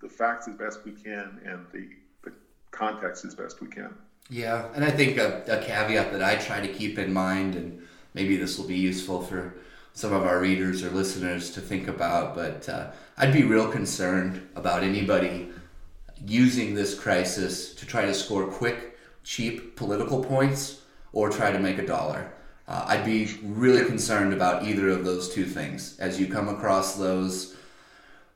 the 0.00 0.08
facts 0.08 0.48
as 0.48 0.54
best 0.54 0.84
we 0.84 0.92
can 0.92 1.40
and 1.44 1.66
the 1.72 1.88
context 2.74 3.24
as 3.24 3.34
best 3.34 3.60
we 3.60 3.68
can. 3.68 3.94
Yeah, 4.30 4.68
and 4.74 4.84
I 4.84 4.90
think 4.90 5.18
a, 5.18 5.42
a 5.46 5.62
caveat 5.62 6.12
that 6.12 6.22
I 6.22 6.36
try 6.36 6.60
to 6.60 6.72
keep 6.72 6.98
in 6.98 7.12
mind, 7.12 7.54
and 7.54 7.82
maybe 8.14 8.36
this 8.36 8.58
will 8.58 8.66
be 8.66 8.76
useful 8.76 9.22
for 9.22 9.54
some 9.92 10.12
of 10.12 10.24
our 10.24 10.40
readers 10.40 10.82
or 10.82 10.90
listeners 10.90 11.50
to 11.52 11.60
think 11.60 11.86
about, 11.88 12.34
but 12.34 12.68
uh, 12.68 12.90
I'd 13.16 13.32
be 13.32 13.44
real 13.44 13.70
concerned 13.70 14.46
about 14.56 14.82
anybody 14.82 15.50
using 16.26 16.74
this 16.74 16.98
crisis 16.98 17.74
to 17.74 17.86
try 17.86 18.04
to 18.04 18.14
score 18.14 18.46
quick, 18.46 18.98
cheap 19.22 19.76
political 19.76 20.24
points 20.24 20.82
or 21.12 21.30
try 21.30 21.52
to 21.52 21.60
make 21.60 21.78
a 21.78 21.86
dollar. 21.86 22.32
Uh, 22.66 22.84
I'd 22.88 23.04
be 23.04 23.36
really 23.42 23.84
concerned 23.84 24.32
about 24.32 24.64
either 24.64 24.88
of 24.88 25.04
those 25.04 25.32
two 25.32 25.44
things 25.44 25.98
as 26.00 26.18
you 26.18 26.26
come 26.26 26.48
across 26.48 26.96
those 26.96 27.54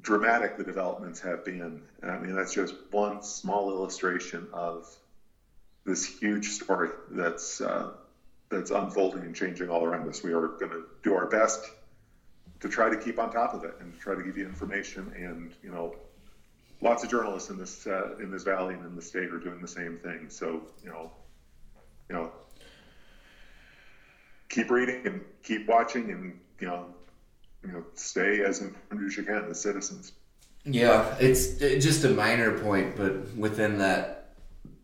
dramatic 0.01 0.57
the 0.57 0.63
developments 0.63 1.19
have 1.21 1.45
been. 1.45 1.81
I 2.03 2.17
mean, 2.17 2.35
that's 2.35 2.53
just 2.53 2.75
one 2.91 3.23
small 3.23 3.69
illustration 3.69 4.47
of 4.53 4.87
this 5.85 6.05
huge 6.05 6.49
story 6.49 6.89
that's 7.09 7.61
uh, 7.61 7.91
that's 8.49 8.71
unfolding 8.71 9.21
and 9.21 9.35
changing 9.35 9.69
all 9.69 9.83
around 9.83 10.07
us. 10.07 10.23
We 10.23 10.33
are 10.33 10.47
going 10.47 10.71
to 10.71 10.85
do 11.03 11.13
our 11.13 11.27
best 11.27 11.65
to 12.59 12.69
try 12.69 12.89
to 12.89 12.97
keep 12.97 13.19
on 13.19 13.31
top 13.31 13.53
of 13.53 13.63
it 13.63 13.75
and 13.79 13.97
try 13.99 14.15
to 14.15 14.23
give 14.23 14.37
you 14.37 14.45
information. 14.45 15.11
And 15.15 15.51
you 15.63 15.71
know, 15.71 15.95
lots 16.81 17.03
of 17.03 17.09
journalists 17.09 17.49
in 17.49 17.57
this 17.57 17.87
uh, 17.87 18.17
in 18.19 18.31
this 18.31 18.43
valley 18.43 18.75
and 18.75 18.85
in 18.85 18.95
the 18.95 19.01
state 19.01 19.31
are 19.31 19.39
doing 19.39 19.61
the 19.61 19.67
same 19.67 19.97
thing. 19.97 20.29
So 20.29 20.61
you 20.83 20.89
know, 20.89 21.11
you 22.09 22.15
know, 22.15 22.31
keep 24.49 24.69
reading 24.69 25.05
and 25.05 25.21
keep 25.43 25.67
watching 25.67 26.11
and 26.11 26.39
you 26.59 26.67
know 26.67 26.85
you 27.63 27.71
know, 27.71 27.83
stay 27.95 28.43
as 28.43 28.61
informed 28.61 29.05
as 29.05 29.17
you 29.17 29.23
can 29.23 29.45
as 29.49 29.61
citizens. 29.61 30.13
Yeah, 30.63 31.15
it's 31.19 31.55
just 31.83 32.03
a 32.03 32.09
minor 32.09 32.59
point, 32.59 32.95
but 32.95 33.35
within 33.35 33.79
that 33.79 34.33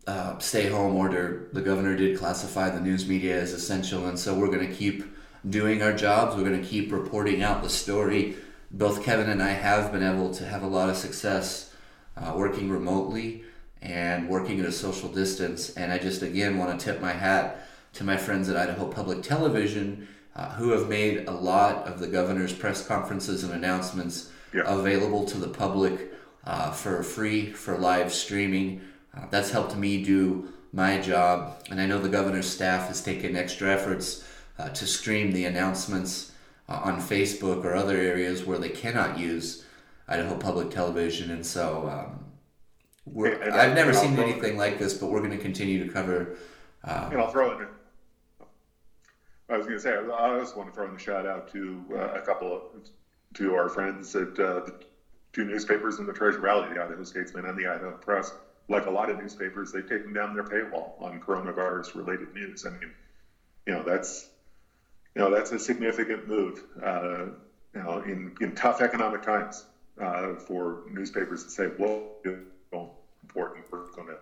uh, 0.06 0.38
stay 0.38 0.68
home 0.68 0.96
order, 0.96 1.48
the 1.52 1.60
governor 1.60 1.96
did 1.96 2.18
classify 2.18 2.68
the 2.70 2.80
news 2.80 3.06
media 3.06 3.40
as 3.40 3.52
essential, 3.52 4.06
and 4.06 4.18
so 4.18 4.34
we're 4.34 4.48
going 4.48 4.66
to 4.66 4.74
keep 4.74 5.04
doing 5.48 5.82
our 5.82 5.92
jobs. 5.92 6.34
We're 6.34 6.48
going 6.48 6.60
to 6.60 6.66
keep 6.66 6.90
reporting 6.90 7.42
out 7.42 7.62
the 7.62 7.70
story. 7.70 8.36
Both 8.70 9.04
Kevin 9.04 9.30
and 9.30 9.42
I 9.42 9.50
have 9.50 9.92
been 9.92 10.02
able 10.02 10.34
to 10.34 10.46
have 10.46 10.62
a 10.62 10.66
lot 10.66 10.90
of 10.90 10.96
success 10.96 11.72
uh, 12.16 12.34
working 12.36 12.68
remotely 12.70 13.44
and 13.80 14.28
working 14.28 14.58
at 14.58 14.66
a 14.66 14.72
social 14.72 15.08
distance, 15.08 15.70
and 15.70 15.92
I 15.92 15.98
just 15.98 16.22
again 16.22 16.58
want 16.58 16.78
to 16.78 16.84
tip 16.84 17.00
my 17.00 17.12
hat 17.12 17.68
to 17.94 18.04
my 18.04 18.16
friends 18.16 18.48
at 18.48 18.56
Idaho 18.56 18.88
Public 18.88 19.22
Television 19.22 20.08
uh, 20.38 20.50
who 20.50 20.70
have 20.70 20.88
made 20.88 21.26
a 21.26 21.32
lot 21.32 21.84
of 21.88 21.98
the 21.98 22.06
governor's 22.06 22.52
press 22.52 22.86
conferences 22.86 23.42
and 23.42 23.52
announcements 23.52 24.30
yeah. 24.54 24.62
available 24.66 25.24
to 25.24 25.36
the 25.36 25.48
public 25.48 26.12
uh, 26.44 26.70
for 26.70 27.02
free 27.02 27.50
for 27.50 27.76
live 27.76 28.14
streaming. 28.14 28.80
Uh, 29.16 29.26
that's 29.30 29.50
helped 29.50 29.76
me 29.76 30.02
do 30.02 30.48
my 30.72 31.00
job, 31.00 31.60
and 31.70 31.80
I 31.80 31.86
know 31.86 31.98
the 31.98 32.08
governor's 32.08 32.48
staff 32.48 32.86
has 32.86 33.02
taken 33.02 33.36
extra 33.36 33.72
efforts 33.72 34.24
uh, 34.60 34.68
to 34.68 34.86
stream 34.86 35.32
the 35.32 35.44
announcements 35.44 36.30
uh, 36.68 36.80
on 36.84 37.00
Facebook 37.00 37.64
or 37.64 37.74
other 37.74 37.96
areas 37.96 38.44
where 38.44 38.58
they 38.58 38.68
cannot 38.68 39.18
use 39.18 39.64
Idaho 40.06 40.36
Public 40.36 40.70
Television, 40.70 41.30
and 41.32 41.44
so. 41.44 41.88
Um, 41.88 42.24
I've 43.16 43.74
never 43.74 43.94
seen 43.94 44.18
anything 44.18 44.58
like 44.58 44.78
this, 44.78 44.92
but 44.92 45.06
we're 45.08 45.20
going 45.20 45.30
to 45.30 45.38
continue 45.38 45.82
to 45.84 45.90
cover. 45.90 46.36
Uh, 46.84 47.08
and 47.10 47.18
I'll 47.18 47.30
throw 47.30 47.58
in 47.58 47.66
I 49.48 49.56
was 49.56 49.66
going 49.66 49.78
to 49.78 49.82
say, 49.82 49.96
I 49.96 50.38
just 50.38 50.56
want 50.56 50.68
to 50.68 50.74
throw 50.74 50.88
in 50.88 50.94
a 50.94 50.98
shout 50.98 51.26
out 51.26 51.50
to 51.52 51.82
uh, 51.92 52.14
a 52.14 52.20
couple 52.20 52.54
of 52.54 52.62
to 53.34 53.54
our 53.54 53.68
friends 53.68 54.14
at 54.14 54.38
uh, 54.38 54.60
the 54.60 54.74
two 55.32 55.44
newspapers 55.44 55.98
in 55.98 56.06
the 56.06 56.12
Treasure 56.12 56.40
Valley, 56.40 56.68
the 56.74 56.82
Idaho 56.82 57.04
Statesman 57.04 57.44
and 57.44 57.58
the 57.58 57.66
Idaho 57.66 57.92
Press. 57.92 58.32
Like 58.68 58.86
a 58.86 58.90
lot 58.90 59.08
of 59.08 59.18
newspapers, 59.18 59.72
they've 59.72 59.88
taken 59.88 60.12
down 60.12 60.34
their 60.34 60.44
paywall 60.44 61.00
on 61.00 61.20
coronavirus-related 61.20 62.34
news. 62.34 62.66
I 62.66 62.70
mean, 62.70 62.90
you 63.66 63.72
know, 63.72 63.82
that's 63.82 64.28
you 65.14 65.22
know 65.22 65.30
that's 65.30 65.52
a 65.52 65.58
significant 65.58 66.28
move. 66.28 66.62
Uh, 66.82 67.26
you 67.74 67.82
know, 67.82 68.02
in 68.04 68.34
in 68.42 68.54
tough 68.54 68.82
economic 68.82 69.22
times, 69.22 69.64
uh, 70.00 70.34
for 70.34 70.80
newspapers 70.90 71.44
to 71.44 71.50
say, 71.50 71.68
"Well, 71.78 72.02
important, 73.22 73.64
we're 73.70 73.90
going 73.92 74.08
to 74.08 74.18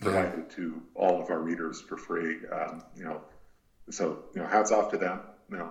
provide 0.00 0.38
it 0.38 0.50
to 0.50 0.82
all 0.94 1.22
of 1.22 1.30
our 1.30 1.40
readers 1.40 1.80
for 1.80 1.96
free." 1.96 2.36
Um, 2.52 2.82
you 2.94 3.04
know 3.04 3.22
so 3.90 4.24
you 4.34 4.40
know, 4.40 4.46
hats 4.46 4.72
off 4.72 4.90
to 4.90 4.98
them. 4.98 5.20
You 5.50 5.58
know, 5.58 5.70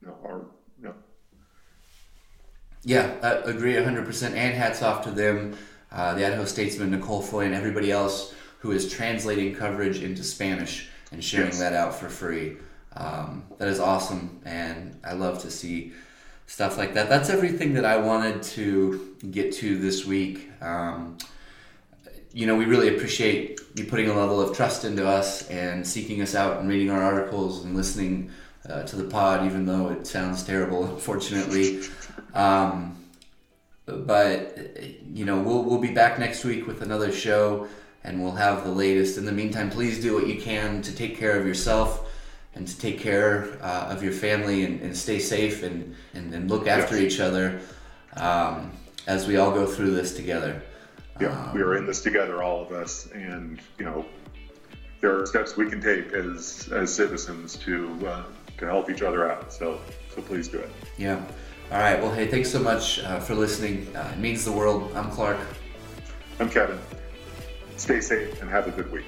you 0.00 0.08
know, 0.08 0.16
our, 0.24 0.46
you 0.80 0.88
know. 0.88 0.94
Yeah, 2.84 3.14
I 3.22 3.50
agree 3.50 3.72
100%. 3.74 4.22
And 4.32 4.54
hats 4.54 4.82
off 4.82 5.02
to 5.04 5.10
them, 5.10 5.56
uh, 5.90 6.14
the 6.14 6.24
Idaho 6.26 6.44
Statesman, 6.44 6.90
Nicole 6.90 7.22
Foy, 7.22 7.44
and 7.44 7.54
everybody 7.54 7.90
else 7.90 8.34
who 8.60 8.72
is 8.72 8.90
translating 8.90 9.54
coverage 9.54 10.02
into 10.02 10.22
Spanish 10.22 10.88
and 11.12 11.22
sharing 11.22 11.48
yes. 11.48 11.58
that 11.58 11.72
out 11.72 11.94
for 11.94 12.08
free. 12.08 12.56
Um, 12.96 13.44
that 13.58 13.68
is 13.68 13.78
awesome, 13.78 14.40
and 14.44 14.98
I 15.04 15.12
love 15.12 15.42
to 15.42 15.50
see 15.50 15.92
stuff 16.46 16.78
like 16.78 16.94
that. 16.94 17.08
That's 17.08 17.28
everything 17.28 17.74
that 17.74 17.84
I 17.84 17.98
wanted 17.98 18.42
to 18.42 19.16
get 19.30 19.52
to 19.54 19.78
this 19.78 20.06
week. 20.06 20.50
Um, 20.62 21.18
you 22.36 22.46
know, 22.46 22.54
we 22.54 22.66
really 22.66 22.94
appreciate 22.94 23.58
you 23.76 23.86
putting 23.86 24.10
a 24.10 24.14
level 24.14 24.42
of 24.42 24.54
trust 24.54 24.84
into 24.84 25.08
us 25.08 25.48
and 25.48 25.86
seeking 25.86 26.20
us 26.20 26.34
out 26.34 26.60
and 26.60 26.68
reading 26.68 26.90
our 26.90 27.02
articles 27.02 27.64
and 27.64 27.74
listening 27.74 28.30
uh, 28.68 28.82
to 28.82 28.96
the 28.96 29.04
pod, 29.04 29.46
even 29.46 29.64
though 29.64 29.88
it 29.88 30.06
sounds 30.06 30.42
terrible, 30.42 30.84
unfortunately. 30.94 31.80
Um, 32.34 33.02
but 33.86 34.58
you 35.14 35.24
know, 35.24 35.40
we'll 35.40 35.62
we'll 35.62 35.78
be 35.78 35.94
back 35.94 36.18
next 36.18 36.44
week 36.44 36.66
with 36.66 36.82
another 36.82 37.10
show, 37.10 37.68
and 38.04 38.22
we'll 38.22 38.32
have 38.32 38.64
the 38.64 38.70
latest. 38.70 39.16
In 39.16 39.24
the 39.24 39.32
meantime, 39.32 39.70
please 39.70 39.98
do 40.02 40.12
what 40.12 40.26
you 40.26 40.38
can 40.38 40.82
to 40.82 40.94
take 40.94 41.16
care 41.16 41.40
of 41.40 41.46
yourself 41.46 42.06
and 42.54 42.68
to 42.68 42.78
take 42.78 43.00
care 43.00 43.56
uh, 43.62 43.88
of 43.88 44.02
your 44.02 44.12
family 44.12 44.66
and, 44.66 44.82
and, 44.82 44.96
stay 44.96 45.18
safe 45.18 45.62
and, 45.62 45.94
and, 46.14 46.34
and 46.34 46.50
look 46.50 46.66
after 46.66 46.96
each 46.96 47.20
other 47.20 47.60
um, 48.16 48.72
as 49.06 49.26
we 49.26 49.36
all 49.36 49.52
go 49.52 49.66
through 49.66 49.90
this 49.90 50.16
together. 50.16 50.62
Yeah, 51.20 51.28
um, 51.28 51.54
we 51.54 51.62
are 51.62 51.76
in 51.76 51.86
this 51.86 52.02
together, 52.02 52.42
all 52.42 52.62
of 52.62 52.72
us, 52.72 53.08
and 53.12 53.60
you 53.78 53.84
know, 53.84 54.04
there 55.00 55.18
are 55.18 55.26
steps 55.26 55.56
we 55.56 55.68
can 55.68 55.80
take 55.80 56.12
as 56.12 56.68
as 56.72 56.92
citizens 56.94 57.56
to 57.56 58.06
uh, 58.06 58.22
to 58.58 58.66
help 58.66 58.90
each 58.90 59.02
other 59.02 59.30
out. 59.30 59.52
So 59.52 59.80
so 60.14 60.22
please 60.22 60.48
do 60.48 60.58
it. 60.58 60.70
Yeah. 60.98 61.22
All 61.72 61.78
right. 61.78 62.00
Well, 62.00 62.12
hey, 62.12 62.28
thanks 62.28 62.50
so 62.50 62.60
much 62.60 63.00
uh, 63.00 63.18
for 63.18 63.34
listening. 63.34 63.94
Uh, 63.96 64.12
it 64.12 64.18
means 64.18 64.44
the 64.44 64.52
world. 64.52 64.92
I'm 64.94 65.10
Clark. 65.10 65.38
I'm 66.38 66.50
Kevin. 66.50 66.78
Stay 67.76 68.00
safe 68.00 68.40
and 68.40 68.50
have 68.50 68.68
a 68.68 68.70
good 68.70 68.90
week. 68.92 69.06